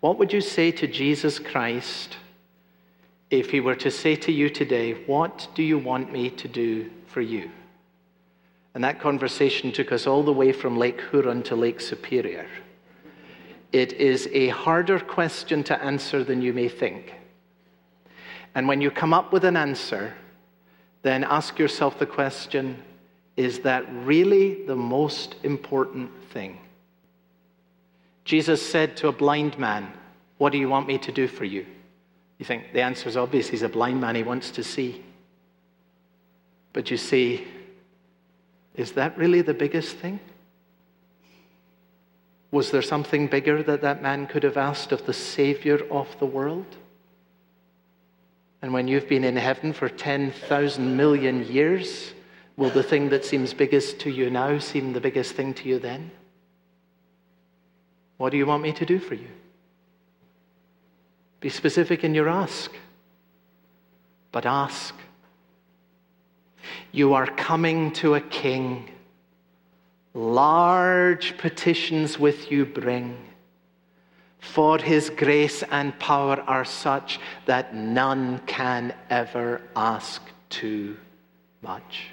What 0.00 0.18
would 0.18 0.32
you 0.32 0.40
say 0.40 0.72
to 0.72 0.86
Jesus 0.86 1.38
Christ 1.38 2.16
if 3.30 3.50
he 3.50 3.60
were 3.60 3.74
to 3.76 3.90
say 3.90 4.16
to 4.16 4.32
you 4.32 4.48
today, 4.48 5.04
What 5.06 5.48
do 5.54 5.62
you 5.62 5.78
want 5.78 6.12
me 6.12 6.30
to 6.30 6.48
do 6.48 6.90
for 7.06 7.20
you? 7.20 7.50
And 8.74 8.82
that 8.82 9.00
conversation 9.00 9.72
took 9.72 9.92
us 9.92 10.06
all 10.06 10.22
the 10.22 10.32
way 10.32 10.52
from 10.52 10.76
Lake 10.76 11.00
Huron 11.10 11.42
to 11.44 11.56
Lake 11.56 11.80
Superior. 11.80 12.46
It 13.72 13.92
is 13.94 14.28
a 14.32 14.48
harder 14.48 14.98
question 14.98 15.62
to 15.64 15.82
answer 15.82 16.24
than 16.24 16.40
you 16.40 16.52
may 16.52 16.68
think. 16.68 17.14
And 18.54 18.66
when 18.66 18.80
you 18.80 18.90
come 18.90 19.12
up 19.12 19.32
with 19.32 19.44
an 19.44 19.56
answer, 19.56 20.14
then 21.02 21.24
ask 21.24 21.58
yourself 21.58 21.98
the 21.98 22.06
question 22.06 22.82
is 23.36 23.60
that 23.60 23.84
really 24.04 24.64
the 24.64 24.74
most 24.74 25.36
important 25.44 26.10
thing? 26.32 26.58
Jesus 28.24 28.60
said 28.60 28.96
to 28.96 29.08
a 29.08 29.12
blind 29.12 29.56
man, 29.58 29.92
What 30.38 30.50
do 30.50 30.58
you 30.58 30.68
want 30.68 30.88
me 30.88 30.98
to 30.98 31.12
do 31.12 31.28
for 31.28 31.44
you? 31.44 31.64
You 32.38 32.44
think 32.44 32.72
the 32.72 32.82
answer 32.82 33.08
is 33.08 33.16
obvious. 33.16 33.48
He's 33.48 33.62
a 33.62 33.68
blind 33.68 34.00
man, 34.00 34.16
he 34.16 34.22
wants 34.22 34.50
to 34.52 34.64
see. 34.64 35.04
But 36.72 36.90
you 36.90 36.96
see, 36.96 37.46
is 38.74 38.92
that 38.92 39.16
really 39.16 39.40
the 39.40 39.54
biggest 39.54 39.96
thing? 39.96 40.20
Was 42.50 42.70
there 42.70 42.82
something 42.82 43.26
bigger 43.26 43.62
that 43.62 43.82
that 43.82 44.02
man 44.02 44.26
could 44.26 44.42
have 44.42 44.56
asked 44.56 44.92
of 44.92 45.04
the 45.04 45.12
Savior 45.12 45.80
of 45.90 46.18
the 46.18 46.26
world? 46.26 46.76
And 48.62 48.72
when 48.72 48.88
you've 48.88 49.08
been 49.08 49.24
in 49.24 49.36
heaven 49.36 49.72
for 49.72 49.88
10,000 49.88 50.96
million 50.96 51.44
years, 51.46 52.12
will 52.56 52.70
the 52.70 52.82
thing 52.82 53.10
that 53.10 53.24
seems 53.24 53.54
biggest 53.54 54.00
to 54.00 54.10
you 54.10 54.30
now 54.30 54.58
seem 54.58 54.92
the 54.92 55.00
biggest 55.00 55.34
thing 55.34 55.54
to 55.54 55.68
you 55.68 55.78
then? 55.78 56.10
What 58.16 58.30
do 58.30 58.36
you 58.36 58.46
want 58.46 58.62
me 58.62 58.72
to 58.72 58.84
do 58.84 58.98
for 58.98 59.14
you? 59.14 59.28
Be 61.40 61.48
specific 61.48 62.02
in 62.02 62.14
your 62.14 62.28
ask, 62.28 62.72
but 64.32 64.44
ask. 64.44 64.94
You 66.90 67.14
are 67.14 67.26
coming 67.26 67.92
to 67.92 68.16
a 68.16 68.20
king. 68.20 68.90
Large 70.18 71.38
petitions 71.38 72.18
with 72.18 72.50
you 72.50 72.66
bring. 72.66 73.16
For 74.40 74.76
his 74.76 75.10
grace 75.10 75.62
and 75.70 75.96
power 76.00 76.42
are 76.48 76.64
such 76.64 77.20
that 77.46 77.72
none 77.72 78.40
can 78.44 78.94
ever 79.10 79.62
ask 79.76 80.20
too 80.50 80.96
much. 81.62 82.08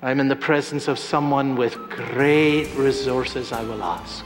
I'm 0.00 0.20
in 0.20 0.28
the 0.28 0.36
presence 0.36 0.88
of 0.88 0.98
someone 0.98 1.54
with 1.54 1.74
great 1.90 2.74
resources, 2.74 3.52
I 3.52 3.62
will 3.62 3.82
ask. 3.82 4.24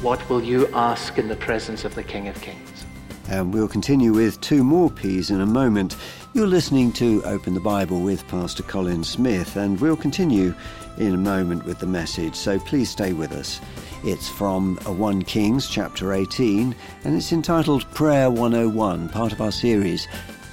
What 0.00 0.30
will 0.30 0.44
you 0.44 0.68
ask 0.68 1.18
in 1.18 1.26
the 1.26 1.34
presence 1.34 1.84
of 1.84 1.96
the 1.96 2.04
King 2.04 2.28
of 2.28 2.40
Kings? 2.40 2.84
And 3.28 3.52
we'll 3.52 3.66
continue 3.66 4.12
with 4.12 4.40
two 4.40 4.62
more 4.62 4.88
P's 4.88 5.30
in 5.30 5.40
a 5.40 5.46
moment. 5.46 5.96
You're 6.38 6.46
listening 6.46 6.92
to 6.92 7.20
Open 7.24 7.52
the 7.52 7.58
Bible 7.58 8.00
with 8.00 8.24
Pastor 8.28 8.62
Colin 8.62 9.02
Smith, 9.02 9.56
and 9.56 9.80
we'll 9.80 9.96
continue 9.96 10.54
in 10.96 11.12
a 11.12 11.18
moment 11.18 11.64
with 11.64 11.80
the 11.80 11.86
message, 11.88 12.36
so 12.36 12.60
please 12.60 12.88
stay 12.88 13.12
with 13.12 13.32
us. 13.32 13.60
It's 14.04 14.28
from 14.28 14.78
uh, 14.86 14.92
1 14.92 15.22
Kings 15.22 15.68
chapter 15.68 16.12
18, 16.12 16.76
and 17.02 17.16
it's 17.16 17.32
entitled 17.32 17.90
Prayer 17.92 18.30
101, 18.30 19.08
part 19.08 19.32
of 19.32 19.40
our 19.40 19.50
series, 19.50 20.06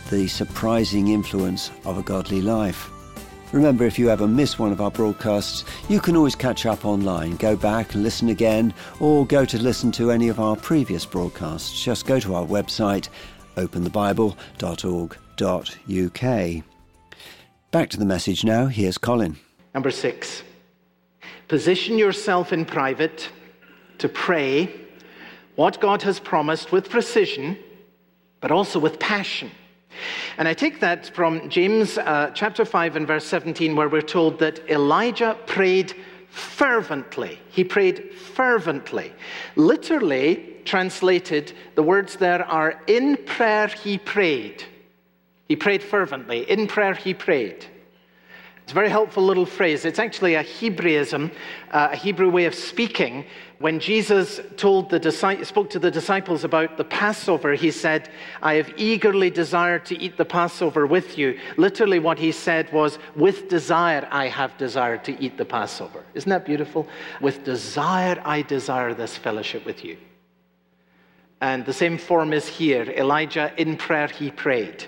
The 0.09 0.27
Surprising 0.27 1.09
Influence 1.09 1.69
of 1.85 1.99
a 1.99 2.01
Godly 2.01 2.41
Life. 2.41 2.89
Remember, 3.51 3.85
if 3.85 3.99
you 3.99 4.09
ever 4.09 4.27
miss 4.27 4.57
one 4.57 4.71
of 4.71 4.81
our 4.81 4.89
broadcasts, 4.89 5.65
you 5.87 5.99
can 5.99 6.17
always 6.17 6.35
catch 6.35 6.65
up 6.65 6.83
online. 6.83 7.35
Go 7.35 7.55
back 7.55 7.93
and 7.93 8.01
listen 8.01 8.29
again, 8.29 8.73
or 8.99 9.23
go 9.23 9.45
to 9.45 9.61
listen 9.61 9.91
to 9.91 10.09
any 10.09 10.29
of 10.29 10.39
our 10.39 10.55
previous 10.55 11.05
broadcasts. 11.05 11.79
Just 11.79 12.07
go 12.07 12.19
to 12.19 12.33
our 12.33 12.45
website, 12.47 13.07
openthebible.org.uk. 15.35 16.63
Back 17.71 17.89
to 17.89 17.97
the 17.97 18.05
message 18.05 18.43
now. 18.43 18.67
Here's 18.67 18.97
Colin. 18.97 19.37
Number 19.73 19.91
six, 19.91 20.43
position 21.47 21.97
yourself 21.97 22.53
in 22.53 22.65
private 22.65 23.29
to 23.97 24.07
pray 24.07 24.71
what 25.55 25.79
God 25.81 26.01
has 26.03 26.19
promised 26.19 26.71
with 26.71 26.89
precision, 26.89 27.57
but 28.41 28.51
also 28.51 28.79
with 28.79 28.99
passion. 28.99 29.51
And 30.37 30.47
I 30.47 30.53
take 30.53 30.81
that 30.81 31.13
from 31.15 31.49
James 31.49 31.97
uh, 31.97 32.31
chapter 32.33 32.65
5 32.65 32.97
and 32.97 33.07
verse 33.07 33.25
17, 33.25 33.75
where 33.75 33.87
we're 33.87 34.01
told 34.01 34.39
that 34.39 34.59
Elijah 34.69 35.37
prayed 35.45 35.93
fervently. 36.29 37.39
He 37.49 37.63
prayed 37.63 38.13
fervently. 38.13 39.13
Literally 39.55 40.55
translated, 40.65 41.53
the 41.75 41.83
words 41.83 42.17
there 42.17 42.43
are 42.45 42.81
in 42.87 43.17
prayer 43.25 43.67
he 43.67 43.97
prayed. 43.97 44.63
He 45.47 45.55
prayed 45.55 45.83
fervently. 45.83 46.49
In 46.49 46.67
prayer 46.67 46.93
he 46.93 47.13
prayed. 47.13 47.65
It's 48.65 48.71
a 48.71 48.73
very 48.73 48.89
helpful 48.89 49.21
little 49.21 49.45
phrase. 49.45 49.85
It's 49.85 49.99
actually 49.99 50.33
a 50.33 50.41
Hebraism, 50.41 51.29
uh, 51.69 51.89
a 51.91 51.95
Hebrew 51.95 52.31
way 52.31 52.45
of 52.45 52.55
speaking. 52.55 53.27
When 53.59 53.79
Jesus 53.79 54.41
told 54.57 54.89
the 54.89 55.11
spoke 55.43 55.69
to 55.69 55.77
the 55.77 55.91
disciples 55.91 56.43
about 56.43 56.75
the 56.75 56.83
Passover, 56.83 57.53
he 57.53 57.69
said, 57.69 58.09
I 58.41 58.55
have 58.55 58.73
eagerly 58.75 59.29
desired 59.29 59.85
to 59.85 60.01
eat 60.01 60.17
the 60.17 60.25
Passover 60.25 60.87
with 60.87 61.15
you. 61.15 61.39
Literally, 61.57 61.99
what 61.99 62.17
he 62.17 62.31
said 62.31 62.73
was, 62.73 62.97
With 63.15 63.49
desire, 63.49 64.07
I 64.09 64.29
have 64.29 64.57
desired 64.57 65.03
to 65.03 65.23
eat 65.23 65.37
the 65.37 65.45
Passover. 65.45 66.03
Isn't 66.15 66.31
that 66.31 66.43
beautiful? 66.43 66.87
With 67.21 67.43
desire, 67.43 68.19
I 68.25 68.41
desire 68.41 68.95
this 68.95 69.15
fellowship 69.15 69.63
with 69.63 69.85
you. 69.85 69.95
And 71.39 71.63
the 71.67 71.73
same 71.73 71.99
form 71.99 72.33
is 72.33 72.47
here. 72.47 72.81
Elijah, 72.97 73.53
in 73.57 73.77
prayer, 73.77 74.07
he 74.07 74.31
prayed. 74.31 74.87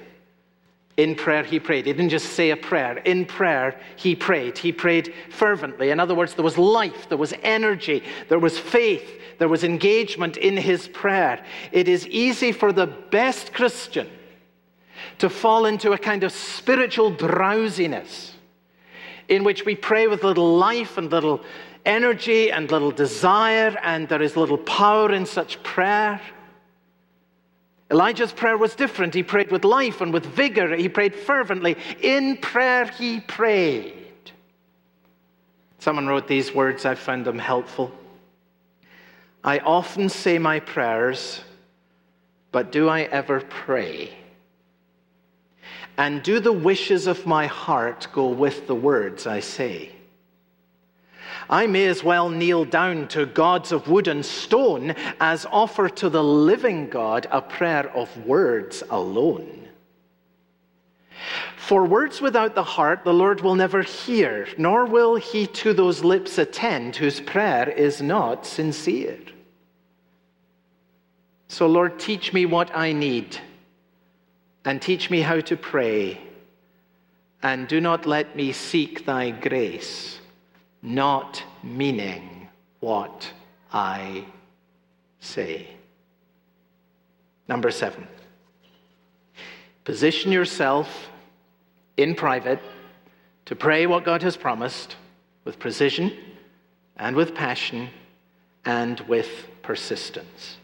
In 0.98 1.14
prayer, 1.14 1.44
he 1.44 1.60
prayed. 1.60 1.86
He 1.86 1.94
didn't 1.94 2.10
just 2.10 2.34
say 2.34 2.50
a 2.50 2.58
prayer. 2.58 2.98
In 2.98 3.26
prayer, 3.26 3.80
he 3.96 4.16
prayed. 4.16 4.58
He 4.58 4.72
prayed 4.72 5.14
fervently. 5.30 5.92
In 5.92 6.00
other 6.00 6.16
words, 6.16 6.34
there 6.34 6.44
was 6.44 6.58
life, 6.58 7.08
there 7.08 7.20
was 7.20 7.36
energy, 7.44 8.04
there 8.30 8.40
was 8.40 8.58
faith, 8.58 9.22
there 9.38 9.48
was 9.48 9.64
engagement 9.64 10.38
in 10.38 10.58
his 10.58 10.88
prayer. 10.88 11.44
It 11.72 11.88
is 11.88 12.08
easy 12.08 12.52
for 12.52 12.74
the 12.74 12.88
best 12.88 13.54
Christian 13.54 14.10
to 15.20 15.30
fall 15.30 15.68
into 15.68 15.92
a 15.92 15.98
kind 16.00 16.24
of 16.24 16.32
spiritual 16.32 17.12
drowsiness 17.12 18.34
in 19.28 19.44
which 19.44 19.66
we 19.66 19.76
pray 19.76 20.08
with 20.08 20.24
little 20.24 20.58
life 20.58 20.98
and 20.98 21.12
little 21.12 21.44
energy 21.86 22.52
and 22.52 22.72
little 22.72 22.92
desire, 22.92 23.78
and 23.84 24.10
there 24.10 24.22
is 24.22 24.36
little 24.36 24.58
power 24.58 25.12
in 25.14 25.26
such 25.26 25.62
prayer. 25.64 26.20
Elijah's 27.90 28.34
prayer 28.34 28.58
was 28.58 28.76
different. 28.76 29.14
He 29.14 29.24
prayed 29.24 29.52
with 29.52 29.64
life 29.64 30.02
and 30.02 30.12
with 30.12 30.26
vigor. 30.26 30.76
He 30.76 30.90
prayed 30.90 31.16
fervently. 31.16 31.78
In 32.02 32.38
prayer, 32.38 32.86
he 32.86 33.22
prayed. 33.22 33.94
Someone 35.80 36.08
wrote 36.08 36.28
these 36.28 36.54
words. 36.54 36.86
I 36.86 36.96
found 36.96 37.26
them 37.26 37.40
helpful. 37.40 37.92
I 39.44 39.60
often 39.60 40.10
say 40.10 40.38
my 40.38 40.60
prayers, 40.60 41.40
but 42.52 42.72
do 42.72 42.90
I 42.90 43.04
ever 43.04 43.40
pray? 43.40 44.12
And 45.98 46.22
do 46.22 46.40
the 46.42 46.52
wishes 46.52 47.08
of 47.08 47.26
my 47.26 47.48
heart 47.48 48.08
go 48.12 48.28
with 48.28 48.68
the 48.68 48.76
words 48.76 49.26
I 49.26 49.40
say? 49.40 49.94
I 51.50 51.66
may 51.68 51.86
as 51.86 52.04
well 52.04 52.30
kneel 52.30 52.66
down 52.66 53.08
to 53.10 53.26
gods 53.26 53.72
of 53.72 53.88
wood 53.88 54.08
and 54.08 54.26
stone 54.26 54.96
as 55.20 55.46
offer 55.46 55.88
to 55.90 56.10
the 56.10 56.24
living 56.24 56.90
God 56.90 57.28
a 57.32 57.42
prayer 57.42 57.90
of 57.96 58.26
words 58.26 58.84
alone. 58.90 59.70
For 61.56 61.86
words 61.86 62.22
without 62.22 62.54
the 62.54 62.64
heart 62.64 63.04
the 63.04 63.14
Lord 63.14 63.42
will 63.42 63.56
never 63.56 63.82
hear, 63.82 64.48
nor 64.58 64.86
will 64.86 65.16
he 65.16 65.48
to 65.48 65.74
those 65.74 66.04
lips 66.04 66.38
attend 66.38 66.96
whose 66.96 67.20
prayer 67.20 67.70
is 67.70 68.02
not 68.02 68.46
sincere. 68.46 69.18
So, 71.50 71.68
Lord, 71.68 71.98
teach 71.98 72.34
me 72.34 72.46
what 72.46 72.76
I 72.76 72.92
need, 72.92 73.38
and 74.66 74.82
teach 74.82 75.10
me 75.10 75.22
how 75.22 75.40
to 75.40 75.56
pray, 75.56 76.20
and 77.42 77.70
do 77.70 77.80
not 77.80 78.06
let 78.06 78.36
me 78.36 78.52
seek 78.52 79.06
thy 79.06 79.32
grace 79.32 80.20
not 80.82 81.44
meaning 81.64 82.50
what 82.80 83.32
I 83.72 84.26
say. 85.20 85.68
Number 87.48 87.72
seven, 87.72 88.08
position 89.84 90.32
yourself 90.32 91.10
in 91.96 92.14
private 92.14 92.60
to 93.46 93.56
pray 93.56 93.88
what 93.88 94.04
God 94.04 94.22
has 94.24 94.36
promised 94.36 94.96
with 95.46 95.58
precision 95.58 96.12
and 96.98 97.16
with 97.16 97.34
passion 97.34 97.90
and 98.66 99.00
with 99.02 99.48
persistence. 99.64 100.57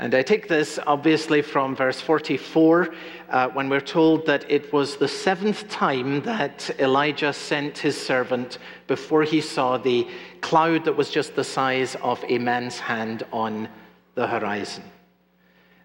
And 0.00 0.14
I 0.14 0.22
take 0.22 0.48
this 0.48 0.78
obviously 0.86 1.42
from 1.42 1.76
verse 1.76 2.00
44 2.00 2.94
uh, 3.28 3.48
when 3.50 3.68
we're 3.68 3.82
told 3.82 4.24
that 4.24 4.50
it 4.50 4.72
was 4.72 4.96
the 4.96 5.06
seventh 5.06 5.68
time 5.68 6.22
that 6.22 6.70
Elijah 6.80 7.34
sent 7.34 7.76
his 7.76 8.00
servant 8.00 8.56
before 8.86 9.24
he 9.24 9.42
saw 9.42 9.76
the 9.76 10.08
cloud 10.40 10.86
that 10.86 10.96
was 10.96 11.10
just 11.10 11.34
the 11.34 11.44
size 11.44 11.96
of 12.02 12.24
a 12.28 12.38
man's 12.38 12.78
hand 12.78 13.24
on 13.30 13.68
the 14.14 14.26
horizon. 14.26 14.84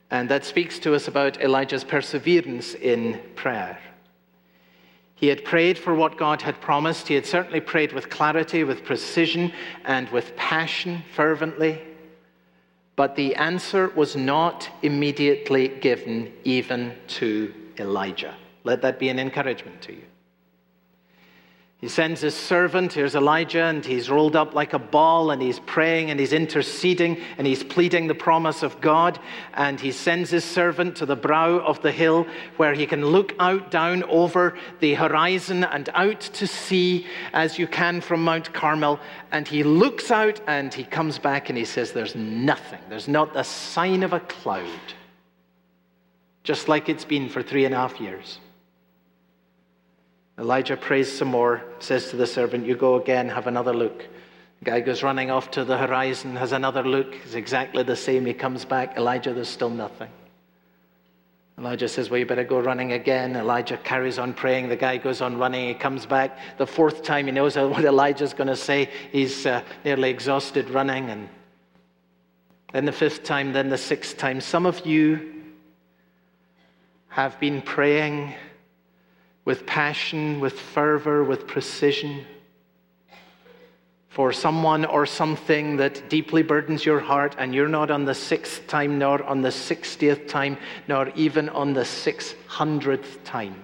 And 0.10 0.30
that 0.30 0.46
speaks 0.46 0.80
to 0.80 0.96
us 0.96 1.10
about 1.10 1.42
Elijah's 1.42 1.84
perseverance 1.84 2.74
in 2.74 3.20
prayer. 3.36 3.78
He 5.16 5.28
had 5.28 5.44
prayed 5.44 5.78
for 5.78 5.94
what 5.94 6.18
God 6.18 6.42
had 6.42 6.62
promised. 6.62 7.10
He 7.10 7.16
had 7.16 7.26
certainly 7.26 7.60
prayed 7.60 7.92
with 7.92 8.10
clarity, 8.10 8.64
with 8.64 8.86
precision, 8.86 9.52
and 9.84 10.08
with 10.12 10.38
passion 10.38 11.04
fervently. 11.14 11.82
But 12.96 13.16
the 13.16 13.36
answer 13.36 13.90
was 13.90 14.16
not 14.16 14.70
immediately 14.82 15.68
given 15.68 16.32
even 16.44 16.96
to 17.20 17.54
Elijah. 17.78 18.36
Let 18.64 18.82
that 18.82 19.00
be 19.00 19.10
an 19.10 19.20
encouragement 19.20 19.82
to 19.84 19.94
you. 19.94 20.04
He 21.82 21.90
sends 21.90 22.22
his 22.22 22.34
servant, 22.34 22.94
here's 22.94 23.16
Elijah, 23.16 23.66
and 23.66 23.86
he's 23.86 24.10
rolled 24.10 24.38
up 24.38 24.54
like 24.54 24.72
a 24.72 24.80
ball, 24.80 25.32
and 25.32 25.42
he's 25.42 25.60
praying, 25.60 26.10
and 26.10 26.18
he's 26.18 26.32
interceding, 26.32 27.20
and 27.38 27.46
he's 27.46 27.66
pleading 27.66 28.08
the 28.08 28.16
promise 28.16 28.64
of 28.64 28.80
God. 28.80 29.20
And 29.56 29.80
he 29.80 29.92
sends 29.92 30.30
his 30.30 30.46
servant 30.46 30.96
to 30.96 31.06
the 31.06 31.18
brow 31.18 31.60
of 31.60 31.82
the 31.82 31.92
hill 31.92 32.28
where 32.56 32.74
he 32.74 32.86
can 32.86 33.06
look 33.06 33.36
out 33.40 33.72
down 33.72 34.04
over 34.04 34.58
the 34.80 34.94
horizon 34.94 35.66
and 35.66 35.90
out 35.94 36.22
to 36.22 36.48
sea 36.48 37.08
as 37.34 37.60
you 37.60 37.68
can 37.68 38.00
from 38.00 38.24
Mount 38.24 38.54
Carmel. 38.54 38.98
And 39.34 39.46
he 39.46 39.64
looks 39.64 40.12
out 40.12 40.40
and 40.48 40.74
he 40.74 40.86
comes 40.86 41.20
back 41.20 41.50
and 41.50 41.58
he 41.58 41.66
says, 41.66 41.92
There's 41.92 42.16
nothing, 42.16 42.80
there's 42.88 43.10
not 43.10 43.36
a 43.36 43.44
sign 43.44 44.02
of 44.02 44.14
a 44.14 44.22
cloud, 44.22 44.94
just 46.44 46.70
like 46.70 46.88
it's 46.88 47.06
been 47.06 47.28
for 47.28 47.44
three 47.44 47.66
and 47.66 47.76
a 47.76 47.78
half 47.78 48.00
years. 48.00 48.40
Elijah 50.38 50.76
prays 50.76 51.12
some 51.12 51.30
more, 51.30 51.64
says 51.80 52.10
to 52.10 52.18
the 52.18 52.28
servant, 52.28 52.66
You 52.66 52.76
go 52.76 52.96
again, 52.96 53.30
have 53.30 53.48
another 53.48 53.74
look. 53.74 54.06
The 54.60 54.66
guy 54.66 54.80
goes 54.82 55.02
running 55.02 55.32
off 55.32 55.52
to 55.52 55.64
the 55.64 55.78
horizon, 55.78 56.36
has 56.36 56.52
another 56.52 56.84
look. 56.84 57.14
It's 57.24 57.36
exactly 57.36 57.84
the 57.84 57.96
same. 57.96 58.26
He 58.26 58.34
comes 58.34 58.66
back. 58.66 58.98
Elijah, 58.98 59.34
there's 59.34 59.50
still 59.50 59.70
nothing. 59.70 60.10
Elijah 61.58 61.88
says, 61.88 62.10
Well, 62.10 62.20
you 62.20 62.26
better 62.26 62.44
go 62.44 62.60
running 62.60 62.92
again. 62.92 63.38
Elijah 63.38 63.78
carries 63.78 64.20
on 64.20 64.34
praying. 64.34 64.68
The 64.68 64.76
guy 64.76 64.98
goes 64.98 65.22
on 65.22 65.38
running. 65.38 65.70
He 65.70 65.74
comes 65.74 66.06
back. 66.06 66.38
The 66.58 66.68
fourth 66.68 67.02
time, 67.04 67.28
he 67.28 67.32
knows 67.32 67.56
what 67.56 67.86
Elijah's 67.86 68.34
going 68.34 68.50
to 68.50 68.58
say. 68.58 68.90
He's 69.12 69.46
uh, 69.46 69.64
nearly 69.86 70.10
exhausted 70.10 70.70
running. 70.70 71.10
And 71.10 71.30
then 72.74 72.84
the 72.84 72.92
fifth 72.92 73.24
time, 73.24 73.54
then 73.54 73.70
the 73.70 73.78
sixth 73.78 74.18
time. 74.18 74.42
Some 74.42 74.66
of 74.66 74.86
you 74.86 75.44
have 77.08 77.40
been 77.40 77.62
praying 77.62 78.36
with 79.46 79.66
passion, 79.66 80.40
with 80.40 80.60
fervor, 80.60 81.24
with 81.24 81.48
precision 81.48 82.26
for 84.10 84.32
someone 84.32 84.86
or 84.86 85.06
something 85.06 85.76
that 85.76 86.10
deeply 86.10 86.42
burdens 86.42 86.86
your 86.86 87.02
heart, 87.02 87.36
and 87.38 87.54
you're 87.54 87.68
not 87.68 87.92
on 87.92 88.06
the 88.06 88.16
sixth 88.16 88.66
time, 88.66 88.98
nor 88.98 89.22
on 89.24 89.42
the 89.42 89.52
sixtieth 89.52 90.26
time, 90.28 90.58
nor 90.88 91.10
even 91.16 91.50
on 91.50 91.74
the 91.74 91.84
six 91.84 92.34
hundredth 92.48 93.22
time. 93.26 93.62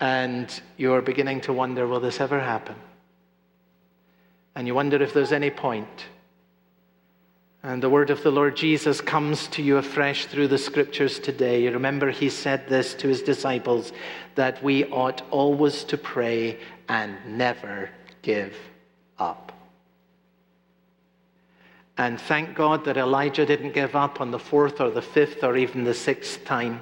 And 0.00 0.60
you're 0.76 1.00
beginning 1.00 1.42
to 1.42 1.52
wonder 1.52 1.86
will 1.86 2.00
this 2.00 2.20
ever 2.20 2.40
happen? 2.40 2.74
And 4.56 4.66
you 4.66 4.74
wonder 4.74 5.00
if 5.00 5.14
there's 5.14 5.32
any 5.32 5.50
point. 5.50 6.06
And 7.64 7.80
the 7.80 7.90
word 7.90 8.10
of 8.10 8.24
the 8.24 8.32
Lord 8.32 8.56
Jesus 8.56 9.00
comes 9.00 9.46
to 9.48 9.62
you 9.62 9.76
afresh 9.76 10.26
through 10.26 10.48
the 10.48 10.58
scriptures 10.58 11.20
today. 11.20 11.62
You 11.62 11.70
remember 11.70 12.10
he 12.10 12.28
said 12.28 12.68
this 12.68 12.94
to 12.94 13.08
his 13.08 13.22
disciples 13.22 13.92
that 14.34 14.62
we 14.64 14.84
ought 14.86 15.22
always 15.30 15.84
to 15.84 15.96
pray 15.96 16.58
and 16.88 17.16
never 17.24 17.90
give 18.22 18.56
up. 19.16 19.52
And 21.96 22.20
thank 22.20 22.56
God 22.56 22.84
that 22.86 22.96
Elijah 22.96 23.46
didn't 23.46 23.74
give 23.74 23.94
up 23.94 24.20
on 24.20 24.32
the 24.32 24.40
fourth 24.40 24.80
or 24.80 24.90
the 24.90 25.02
fifth 25.02 25.44
or 25.44 25.56
even 25.56 25.84
the 25.84 25.94
sixth 25.94 26.44
time. 26.44 26.80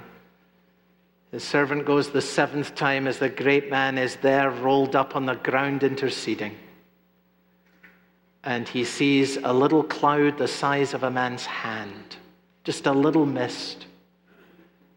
His 1.31 1.45
servant 1.45 1.85
goes 1.85 2.11
the 2.11 2.23
seventh 2.23 2.75
time 2.75 3.07
as 3.07 3.19
the 3.19 3.29
great 3.29 3.71
man 3.71 3.99
is 3.99 4.17
there 4.17 4.51
rolled 4.51 4.97
up 4.97 5.15
on 5.15 5.27
the 5.27 5.35
ground 5.35 5.83
interceding 5.83 6.57
and 8.45 8.69
he 8.69 8.85
sees 8.85 9.37
a 9.37 9.53
little 9.53 9.83
cloud 9.83 10.39
the 10.39 10.49
size 10.49 10.95
of 10.95 11.03
a 11.03 11.11
man's 11.11 11.45
hand, 11.45 12.17
just 12.65 12.87
a 12.87 12.93
little 12.93 13.27
mist. 13.27 13.87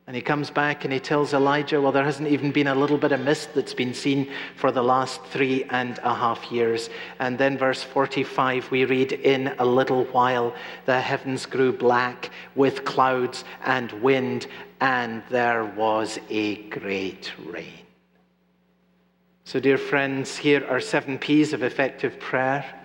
And 0.06 0.17
he 0.17 0.21
comes 0.21 0.49
back 0.49 0.84
and 0.84 0.91
he 0.91 0.99
tells 0.99 1.34
Elijah, 1.34 1.79
Well, 1.79 1.93
there 1.93 2.03
hasn't 2.03 2.27
even 2.27 2.51
been 2.51 2.67
a 2.67 2.75
little 2.75 2.97
bit 2.97 3.13
of 3.13 3.21
mist 3.21 3.53
that's 3.53 3.73
been 3.73 3.93
seen 3.93 4.29
for 4.58 4.69
the 4.69 4.84
last 4.84 5.23
three 5.25 5.63
and 5.69 5.97
a 5.99 6.13
half 6.13 6.51
years. 6.51 6.89
And 7.19 7.38
then, 7.38 7.58
verse 7.58 7.84
45, 7.84 8.69
we 8.69 8.84
read, 8.84 9.13
In 9.13 9.56
a 9.60 9.65
little 9.65 10.03
while 10.06 10.53
the 10.86 10.99
heavens 10.99 11.45
grew 11.45 11.71
black 11.71 12.32
with 12.56 12.84
clouds 12.84 13.45
and 13.63 13.93
wind, 14.03 14.47
and 14.82 15.23
there 15.29 15.63
was 15.63 16.19
a 16.29 16.56
great 16.63 17.32
rain. 17.45 17.71
So, 19.45 19.62
dear 19.62 19.77
friends, 19.77 20.36
here 20.36 20.65
are 20.67 20.82
seven 20.82 21.17
P's 21.17 21.53
of 21.53 21.63
effective 21.63 22.19
prayer. 22.19 22.83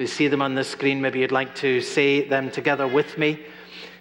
We 0.00 0.06
see 0.06 0.28
them 0.28 0.40
on 0.40 0.54
the 0.54 0.64
screen. 0.64 1.02
Maybe 1.02 1.18
you'd 1.18 1.30
like 1.30 1.54
to 1.56 1.82
say 1.82 2.26
them 2.26 2.50
together 2.50 2.88
with 2.88 3.18
me. 3.18 3.38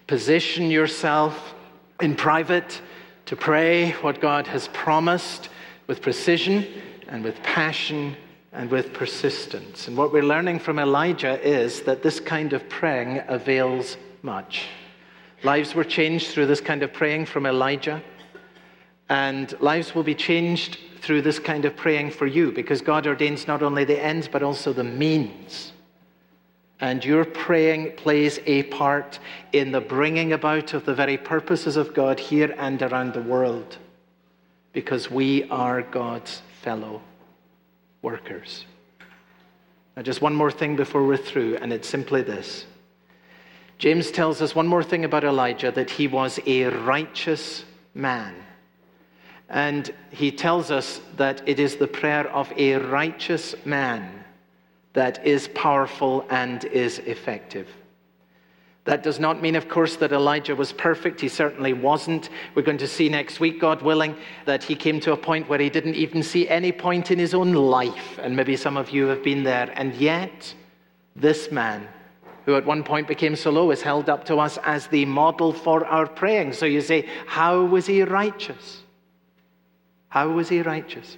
Position 0.08 0.72
yourself 0.72 1.54
in 2.00 2.16
private 2.16 2.82
to 3.26 3.36
pray 3.36 3.92
what 4.00 4.22
God 4.22 4.48
has 4.48 4.70
promised 4.70 5.50
with 5.88 6.02
precision 6.02 6.66
and 7.10 7.22
with 7.22 7.44
passion 7.44 8.16
and 8.54 8.72
with 8.72 8.94
persistence. 8.94 9.90
And 9.90 9.98
what 9.98 10.14
we're 10.14 10.24
learning 10.24 10.60
from 10.60 10.80
Elijah 10.80 11.38
is 11.46 11.82
that 11.82 12.02
this 12.02 12.22
kind 12.22 12.54
of 12.54 12.70
praying 12.70 13.22
avails 13.28 13.98
much. 14.22 14.68
Lives 15.44 15.76
were 15.76 15.84
changed 15.84 16.28
through 16.28 16.46
this 16.46 16.62
kind 16.62 16.82
of 16.82 16.94
praying 16.94 17.26
from 17.26 17.46
Elijah. 17.46 18.02
And 19.10 19.54
lives 19.60 19.94
will 19.94 20.04
be 20.04 20.16
changed 20.16 20.80
through 21.02 21.24
this 21.24 21.40
kind 21.40 21.66
of 21.66 21.76
praying 21.76 22.12
for 22.12 22.26
you 22.26 22.54
because 22.54 22.80
God 22.80 23.06
ordains 23.06 23.48
not 23.48 23.62
only 23.62 23.84
the 23.84 24.02
ends 24.02 24.30
but 24.30 24.44
also 24.44 24.72
the 24.72 24.86
means. 24.86 25.74
And 26.82 27.04
your 27.04 27.26
praying 27.26 27.94
plays 27.98 28.40
a 28.46 28.64
part 28.64 29.20
in 29.52 29.72
the 29.72 29.82
bringing 29.82 30.32
about 30.32 30.74
of 30.74 30.86
the 30.86 30.94
very 30.94 31.18
purposes 31.18 31.76
of 31.76 31.94
God 31.94 32.20
here 32.20 32.56
and 32.58 32.82
around 32.82 33.14
the 33.14 33.22
world 33.22 33.78
because 34.72 35.12
we 35.12 35.50
are 35.50 35.82
God's 35.82 36.42
fellow 36.62 37.02
workers. 38.02 38.66
Now, 39.98 40.04
just 40.04 40.22
one 40.22 40.34
more 40.34 40.52
thing 40.52 40.78
before 40.78 41.06
we're 41.06 41.18
through, 41.18 41.58
and 41.58 41.74
it's 41.74 41.90
simply 41.90 42.22
this. 42.22 42.66
James 43.78 44.12
tells 44.12 44.42
us 44.42 44.56
one 44.56 44.68
more 44.68 44.84
thing 44.84 45.04
about 45.04 45.24
Elijah 45.26 45.72
that 45.72 45.90
he 45.90 46.08
was 46.08 46.40
a 46.46 46.66
righteous 46.66 47.66
man. 47.94 48.36
And 49.50 49.94
he 50.12 50.32
tells 50.32 50.70
us 50.70 51.02
that 51.18 51.42
it 51.48 51.60
is 51.60 51.76
the 51.76 51.88
prayer 51.88 52.30
of 52.30 52.52
a 52.56 52.76
righteous 52.76 53.56
man 53.66 54.24
that 54.94 55.26
is 55.26 55.48
powerful 55.50 56.26
and 56.30 56.66
is 56.66 57.00
effective. 57.00 57.68
That 58.86 59.04
does 59.04 59.20
not 59.20 59.42
mean, 59.42 59.56
of 59.56 59.70
course, 59.70 59.98
that 59.98 60.14
Elijah 60.14 60.56
was 60.56 60.72
perfect. 60.72 61.22
He 61.22 61.28
certainly 61.28 61.74
wasn't. 61.74 62.30
We're 62.56 62.64
going 62.64 62.80
to 62.80 62.88
see 62.88 63.08
next 63.08 63.40
week, 63.40 63.60
God 63.60 63.84
willing, 63.84 64.16
that 64.46 64.64
he 64.64 64.74
came 64.74 65.00
to 65.02 65.12
a 65.12 65.18
point 65.18 65.48
where 65.48 65.60
he 65.60 65.70
didn't 65.70 65.96
even 65.96 66.24
see 66.24 66.48
any 66.50 66.72
point 66.72 67.12
in 67.12 67.20
his 67.20 67.36
own 67.36 67.54
life. 67.54 68.18
And 68.20 68.36
maybe 68.36 68.56
some 68.56 68.78
of 68.78 68.90
you 68.90 69.06
have 69.08 69.24
been 69.24 69.44
there. 69.44 69.72
And 69.76 69.94
yet, 69.96 70.56
this 71.16 71.52
man, 71.52 71.88
who 72.46 72.56
at 72.56 72.66
one 72.66 72.84
point 72.84 73.08
became 73.08 73.36
so 73.36 73.52
low, 73.52 73.70
is 73.70 73.84
held 73.84 74.10
up 74.10 74.26
to 74.26 74.38
us 74.38 74.58
as 74.64 74.88
the 74.88 75.06
model 75.06 75.54
for 75.54 75.86
our 75.86 76.08
praying. 76.08 76.54
So 76.54 76.66
you 76.66 76.82
say, 76.82 77.08
how 77.28 77.62
was 77.66 77.86
he 77.86 78.02
righteous? 78.02 78.82
How 80.08 80.30
was 80.30 80.50
he 80.50 80.62
righteous? 80.62 81.18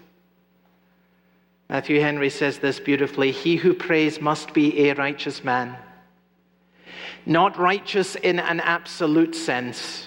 Matthew 1.72 2.02
Henry 2.02 2.30
says 2.30 2.60
this 2.60 2.82
beautifully 2.82 3.32
He 3.32 3.56
who 3.56 3.74
prays 3.74 4.20
must 4.20 4.54
be 4.54 4.90
a 4.90 4.94
righteous 4.94 5.42
man. 5.42 5.78
Not 7.26 7.58
righteous 7.58 8.16
in 8.16 8.40
an 8.40 8.60
absolute 8.60 9.34
sense, 9.34 10.06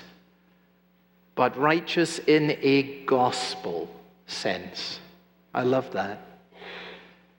but 1.35 1.57
righteous 1.57 2.18
in 2.18 2.59
a 2.61 3.03
gospel 3.07 3.88
sense. 4.27 5.00
I 5.55 5.62
love 5.62 5.90
that. 5.92 6.20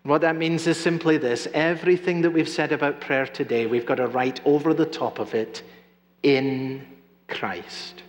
What 0.01 0.21
that 0.21 0.37
means 0.37 0.65
is 0.65 0.79
simply 0.79 1.19
this 1.19 1.47
everything 1.53 2.21
that 2.21 2.31
we've 2.31 2.49
said 2.49 2.71
about 2.71 3.01
prayer 3.01 3.27
today, 3.27 3.67
we've 3.67 3.85
got 3.85 3.95
to 3.95 4.07
write 4.07 4.41
over 4.43 4.73
the 4.73 4.87
top 4.87 5.19
of 5.19 5.35
it 5.35 5.61
in 6.23 6.83
Christ. 7.27 8.01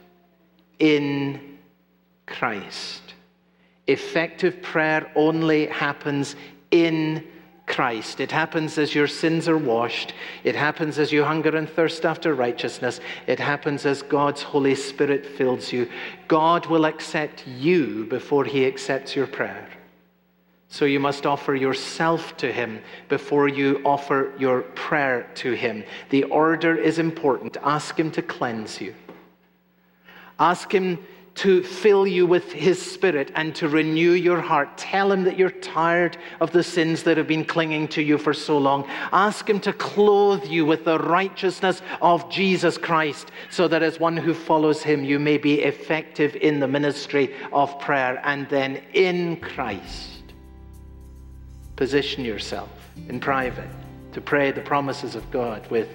In 0.78 1.58
Christ. 2.24 3.15
Effective 3.86 4.60
prayer 4.62 5.10
only 5.14 5.66
happens 5.66 6.36
in 6.70 7.24
Christ. 7.66 8.20
It 8.20 8.30
happens 8.30 8.78
as 8.78 8.94
your 8.94 9.08
sins 9.08 9.48
are 9.48 9.58
washed. 9.58 10.14
It 10.44 10.54
happens 10.54 10.98
as 10.98 11.10
you 11.12 11.24
hunger 11.24 11.56
and 11.56 11.68
thirst 11.68 12.04
after 12.04 12.34
righteousness. 12.34 13.00
It 13.26 13.40
happens 13.40 13.84
as 13.84 14.02
God's 14.02 14.42
Holy 14.42 14.74
Spirit 14.74 15.26
fills 15.26 15.72
you. 15.72 15.88
God 16.28 16.66
will 16.66 16.84
accept 16.84 17.46
you 17.46 18.06
before 18.08 18.44
He 18.44 18.66
accepts 18.66 19.16
your 19.16 19.26
prayer. 19.26 19.68
So 20.68 20.84
you 20.84 21.00
must 21.00 21.26
offer 21.26 21.54
yourself 21.54 22.36
to 22.38 22.52
Him 22.52 22.80
before 23.08 23.48
you 23.48 23.80
offer 23.84 24.32
your 24.38 24.62
prayer 24.62 25.28
to 25.36 25.52
Him. 25.52 25.84
The 26.10 26.24
order 26.24 26.76
is 26.76 26.98
important. 26.98 27.56
Ask 27.62 27.98
Him 27.98 28.10
to 28.12 28.22
cleanse 28.22 28.80
you. 28.80 28.94
Ask 30.38 30.72
Him 30.72 30.98
to 31.36 31.62
fill 31.62 32.06
you 32.06 32.26
with 32.26 32.50
His 32.50 32.80
Spirit 32.80 33.30
and 33.34 33.54
to 33.56 33.68
renew 33.68 34.12
your 34.12 34.40
heart. 34.40 34.78
Tell 34.78 35.12
Him 35.12 35.24
that 35.24 35.38
you're 35.38 35.50
tired 35.50 36.16
of 36.40 36.50
the 36.50 36.62
sins 36.62 37.02
that 37.02 37.18
have 37.18 37.28
been 37.28 37.44
clinging 37.44 37.88
to 37.88 38.02
you 38.02 38.16
for 38.16 38.32
so 38.32 38.56
long. 38.56 38.86
Ask 39.12 39.48
Him 39.48 39.60
to 39.60 39.72
clothe 39.74 40.46
you 40.46 40.64
with 40.64 40.84
the 40.84 40.98
righteousness 40.98 41.82
of 42.00 42.30
Jesus 42.30 42.78
Christ 42.78 43.30
so 43.50 43.68
that 43.68 43.82
as 43.82 44.00
one 44.00 44.16
who 44.16 44.32
follows 44.32 44.82
Him, 44.82 45.04
you 45.04 45.18
may 45.18 45.36
be 45.36 45.60
effective 45.60 46.34
in 46.36 46.58
the 46.58 46.68
ministry 46.68 47.34
of 47.52 47.78
prayer. 47.80 48.20
And 48.24 48.48
then 48.48 48.82
in 48.94 49.36
Christ, 49.36 50.32
position 51.76 52.24
yourself 52.24 52.70
in 53.10 53.20
private 53.20 53.68
to 54.12 54.22
pray 54.22 54.52
the 54.52 54.62
promises 54.62 55.14
of 55.14 55.30
God 55.30 55.70
with 55.70 55.88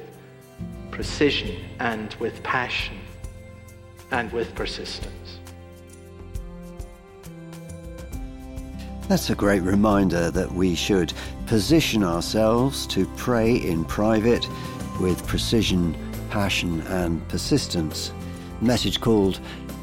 precision 0.92 1.60
and 1.80 2.14
with 2.16 2.44
passion 2.44 3.00
and 4.12 4.32
with 4.32 4.54
persistence. 4.56 5.40
That's 9.08 9.30
a 9.30 9.36
great 9.36 9.62
reminder 9.62 10.32
that 10.32 10.52
we 10.54 10.74
should 10.74 11.14
position 11.46 12.04
ourselves 12.04 12.88
to 12.88 13.06
pray 13.18 13.56
in 13.56 13.84
private 13.84 14.48
with 15.02 15.26
precision, 15.28 15.98
passion, 16.30 16.82
and 16.88 17.28
persistence. 17.28 18.14
Message 18.62 19.02
called 19.02 19.40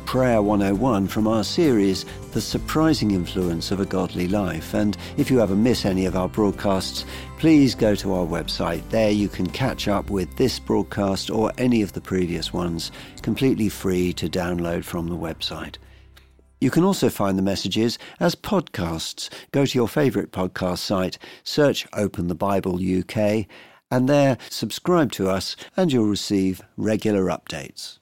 Prayer 0.08 0.40
101 0.40 1.06
from 1.06 1.28
our 1.28 1.44
series, 1.44 2.06
The 2.32 2.40
Surprising 2.40 3.10
Influence 3.10 3.70
of 3.70 3.78
a 3.78 3.84
Godly 3.84 4.26
Life. 4.26 4.72
And 4.72 4.96
if 5.18 5.30
you 5.30 5.42
ever 5.42 5.54
miss 5.54 5.84
any 5.84 6.06
of 6.06 6.16
our 6.16 6.30
broadcasts, 6.30 7.04
please 7.36 7.74
go 7.74 7.94
to 7.96 8.14
our 8.14 8.24
website. 8.24 8.88
There 8.88 9.10
you 9.10 9.28
can 9.28 9.46
catch 9.50 9.86
up 9.86 10.08
with 10.08 10.34
this 10.38 10.58
broadcast 10.58 11.28
or 11.28 11.52
any 11.58 11.82
of 11.82 11.92
the 11.92 12.00
previous 12.00 12.54
ones, 12.54 12.90
completely 13.20 13.68
free 13.68 14.14
to 14.14 14.30
download 14.30 14.82
from 14.82 15.10
the 15.10 15.14
website. 15.14 15.76
You 16.58 16.70
can 16.70 16.84
also 16.84 17.10
find 17.10 17.36
the 17.36 17.42
messages 17.42 17.98
as 18.18 18.34
podcasts. 18.34 19.28
Go 19.52 19.66
to 19.66 19.78
your 19.78 19.88
favourite 19.88 20.32
podcast 20.32 20.78
site, 20.78 21.18
search 21.44 21.86
Open 21.92 22.28
the 22.28 22.34
Bible 22.34 22.76
UK, 22.76 23.44
and 23.90 24.08
there 24.08 24.38
subscribe 24.48 25.12
to 25.12 25.28
us, 25.28 25.54
and 25.76 25.92
you'll 25.92 26.06
receive 26.06 26.62
regular 26.78 27.24
updates. 27.24 27.98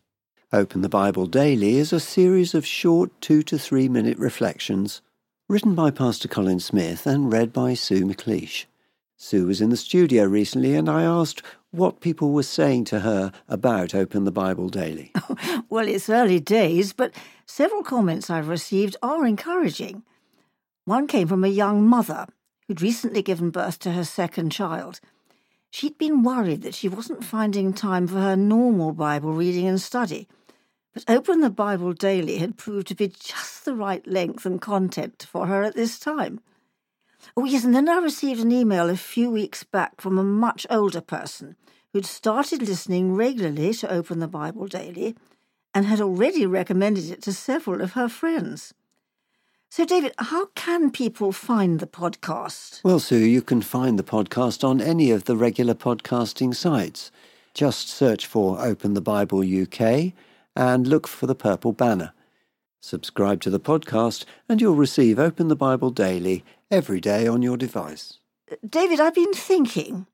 Open 0.53 0.81
the 0.81 0.89
Bible 0.89 1.27
Daily 1.27 1.77
is 1.77 1.93
a 1.93 1.99
series 1.99 2.55
of 2.55 2.65
short 2.65 3.11
two 3.21 3.43
to 3.43 3.59
three 3.59 3.89
minute 3.89 4.17
reflections 4.17 5.03
written 5.49 5.75
by 5.75 5.91
Pastor 5.91 6.29
Colin 6.29 6.61
Smith 6.61 7.05
and 7.05 7.33
read 7.33 7.53
by 7.53 7.75
Sue 7.75 8.05
McLeish. 8.05 8.67
Sue 9.17 9.49
was 9.49 9.61
in 9.61 9.71
the 9.71 9.77
studio 9.77 10.23
recently, 10.25 10.77
and 10.77 10.89
I 10.89 11.03
asked 11.03 11.43
what 11.73 11.99
people 11.99 12.31
were 12.31 12.45
saying 12.45 12.85
to 12.85 13.01
her 13.01 13.33
about 13.49 13.93
Open 13.93 14.23
the 14.23 14.31
Bible 14.31 14.69
Daily. 14.69 15.11
well, 15.69 15.89
it's 15.89 16.09
early 16.09 16.39
days, 16.39 16.93
but 16.93 17.13
several 17.45 17.83
comments 17.83 18.31
I've 18.31 18.47
received 18.47 18.95
are 19.03 19.27
encouraging. 19.27 20.05
One 20.85 21.09
came 21.09 21.27
from 21.27 21.43
a 21.43 21.49
young 21.49 21.85
mother 21.85 22.29
who'd 22.69 22.83
recently 22.83 23.21
given 23.21 23.51
birth 23.51 23.81
to 23.81 23.93
her 23.93 24.05
second 24.05 24.51
child. 24.51 25.01
She'd 25.77 25.99
been 25.99 26.23
worried 26.23 26.63
that 26.63 26.75
she 26.75 26.89
wasn't 26.89 27.23
finding 27.23 27.75
time 27.75 28.07
for 28.07 28.15
her 28.15 28.35
normal 28.35 28.95
Bible 28.95 29.35
reading 29.35 29.67
and 29.67 29.79
study, 29.79 30.27
but 30.95 31.05
Open 31.07 31.43
the 31.43 31.51
Bible 31.51 31.93
Daily 31.93 32.39
had 32.39 32.57
proved 32.57 32.87
to 32.87 32.95
be 32.95 33.09
just 33.09 33.67
the 33.67 33.75
right 33.75 34.07
length 34.07 34.47
and 34.47 34.59
content 34.59 35.27
for 35.31 35.49
her 35.49 35.63
at 35.63 35.75
this 35.75 35.99
time. 35.99 36.41
Oh, 37.37 37.45
yes, 37.45 37.63
and 37.63 37.75
then 37.75 37.91
I 37.91 37.99
received 37.99 38.41
an 38.41 38.53
email 38.53 38.89
a 38.89 38.97
few 38.97 39.29
weeks 39.29 39.65
back 39.65 40.01
from 40.01 40.17
a 40.17 40.25
much 40.25 40.67
older 40.71 41.03
person 41.03 41.57
who'd 41.93 42.07
started 42.07 42.63
listening 42.63 43.15
regularly 43.15 43.75
to 43.75 43.93
Open 43.93 44.21
the 44.21 44.29
Bible 44.29 44.69
Daily 44.69 45.15
and 45.75 45.85
had 45.85 46.01
already 46.01 46.47
recommended 46.47 47.11
it 47.11 47.21
to 47.25 47.35
several 47.35 47.83
of 47.83 47.93
her 47.93 48.09
friends. 48.09 48.73
So, 49.77 49.85
David, 49.85 50.15
how 50.17 50.47
can 50.55 50.91
people 50.91 51.33
find 51.33 51.81
the 51.81 51.87
podcast? 51.87 52.83
Well, 52.83 52.99
Sue, 52.99 53.19
you 53.19 53.43
can 53.43 53.61
find 53.61 53.99
the 53.99 54.03
podcast 54.03 54.67
on 54.67 54.81
any 54.81 55.11
of 55.11 55.25
the 55.25 55.37
regular 55.37 55.75
podcasting 55.75 56.55
sites. 56.55 57.11
Just 57.53 57.91
search 57.91 58.25
for 58.25 58.59
Open 58.59 58.95
the 58.95 59.03
Bible 59.03 59.41
UK 59.41 60.15
and 60.57 60.87
look 60.87 61.07
for 61.07 61.27
the 61.27 61.35
purple 61.35 61.73
banner. 61.73 62.15
Subscribe 62.81 63.43
to 63.43 63.51
the 63.51 63.61
podcast, 63.61 64.25
and 64.49 64.63
you'll 64.63 64.77
receive 64.77 65.19
Open 65.19 65.49
the 65.49 65.55
Bible 65.55 65.91
daily 65.91 66.43
every 66.71 66.99
day 66.99 67.27
on 67.27 67.43
your 67.43 67.59
device. 67.59 68.19
David, 68.67 68.99
I've 68.99 69.15
been 69.15 69.35
thinking. 69.35 70.07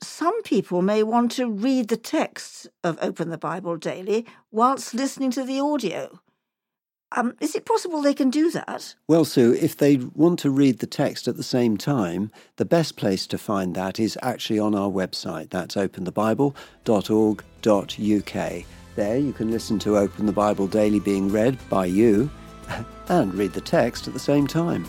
Some 0.00 0.40
people 0.44 0.80
may 0.80 1.02
want 1.02 1.32
to 1.32 1.50
read 1.50 1.88
the 1.88 1.96
texts 1.96 2.68
of 2.84 3.00
Open 3.02 3.30
the 3.30 3.36
Bible 3.36 3.76
daily 3.76 4.26
whilst 4.52 4.94
listening 4.94 5.32
to 5.32 5.42
the 5.42 5.58
audio. 5.58 6.20
Um, 7.14 7.34
is 7.40 7.54
it 7.54 7.66
possible 7.66 8.00
they 8.00 8.14
can 8.14 8.30
do 8.30 8.50
that? 8.52 8.94
Well, 9.06 9.24
Sue, 9.24 9.54
if 9.54 9.76
they 9.76 9.96
want 9.96 10.38
to 10.40 10.50
read 10.50 10.78
the 10.78 10.86
text 10.86 11.28
at 11.28 11.36
the 11.36 11.42
same 11.42 11.76
time, 11.76 12.30
the 12.56 12.64
best 12.64 12.96
place 12.96 13.26
to 13.28 13.38
find 13.38 13.74
that 13.74 14.00
is 14.00 14.18
actually 14.22 14.58
on 14.58 14.74
our 14.74 14.90
website. 14.90 15.50
That's 15.50 15.74
openthebible.org.uk. 15.74 18.64
There 18.94 19.16
you 19.16 19.32
can 19.32 19.50
listen 19.50 19.78
to 19.80 19.96
Open 19.96 20.26
the 20.26 20.32
Bible 20.32 20.66
daily 20.66 21.00
being 21.00 21.28
read 21.28 21.58
by 21.68 21.86
you 21.86 22.30
and 23.08 23.34
read 23.34 23.52
the 23.52 23.60
text 23.60 24.06
at 24.06 24.14
the 24.14 24.20
same 24.20 24.46
time. 24.46 24.86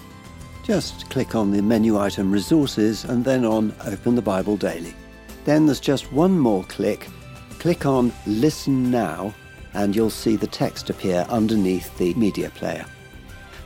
Just 0.63 1.09
click 1.09 1.35
on 1.35 1.51
the 1.51 1.61
menu 1.61 1.97
item 1.97 2.31
Resources 2.31 3.03
and 3.03 3.25
then 3.25 3.43
on 3.43 3.75
Open 3.85 4.15
the 4.15 4.21
Bible 4.21 4.55
Daily. 4.55 4.93
Then 5.43 5.65
there's 5.65 5.81
just 5.81 6.13
one 6.13 6.39
more 6.39 6.63
click. 6.65 7.09
Click 7.59 7.85
on 7.85 8.13
Listen 8.25 8.89
Now 8.89 9.33
and 9.73 9.95
you'll 9.95 10.09
see 10.09 10.35
the 10.35 10.47
text 10.47 10.89
appear 10.89 11.25
underneath 11.29 11.97
the 11.97 12.13
media 12.15 12.49
player. 12.51 12.85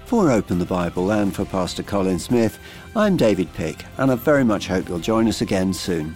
For 0.06 0.32
Open 0.32 0.58
the 0.58 0.65
Bible 0.65 1.12
and 1.12 1.36
for 1.36 1.43
Pastor 1.43 1.84
Colin 1.84 2.20
Smith, 2.20 2.60
I'm 2.96 3.17
David 3.17 3.52
Pick, 3.54 3.86
and 3.98 4.10
I 4.10 4.15
very 4.15 4.43
much 4.43 4.67
hope 4.67 4.88
you'll 4.88 5.00
join 5.00 5.28
us 5.28 5.41
again 5.41 5.74
soon. 5.74 6.15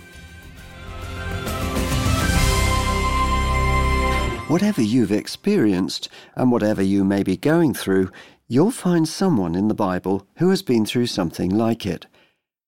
Whatever 4.48 4.82
you've 4.82 5.12
experienced 5.12 6.10
and 6.36 6.52
whatever 6.52 6.82
you 6.82 7.06
may 7.06 7.24
be 7.24 7.38
going 7.38 7.74
through, 7.74 8.12
you'll 8.48 8.72
find 8.72 9.08
someone 9.08 9.56
in 9.56 9.70
the 9.70 9.74
Bible 9.74 10.28
who 10.38 10.50
has 10.50 10.62
been 10.62 10.86
through 10.86 11.08
something 11.08 11.50
like 11.50 11.86
it. 11.86 12.06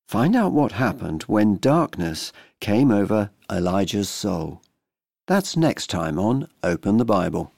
Find 0.07 0.35
out 0.35 0.53
what 0.53 0.73
happened 0.73 1.23
when 1.23 1.57
darkness 1.57 2.31
came 2.59 2.91
over 2.91 3.31
Elijah's 3.51 4.09
soul. 4.09 4.61
That's 5.25 5.55
next 5.55 5.89
time 5.89 6.19
on 6.19 6.49
Open 6.63 6.97
the 6.97 7.05
Bible. 7.05 7.53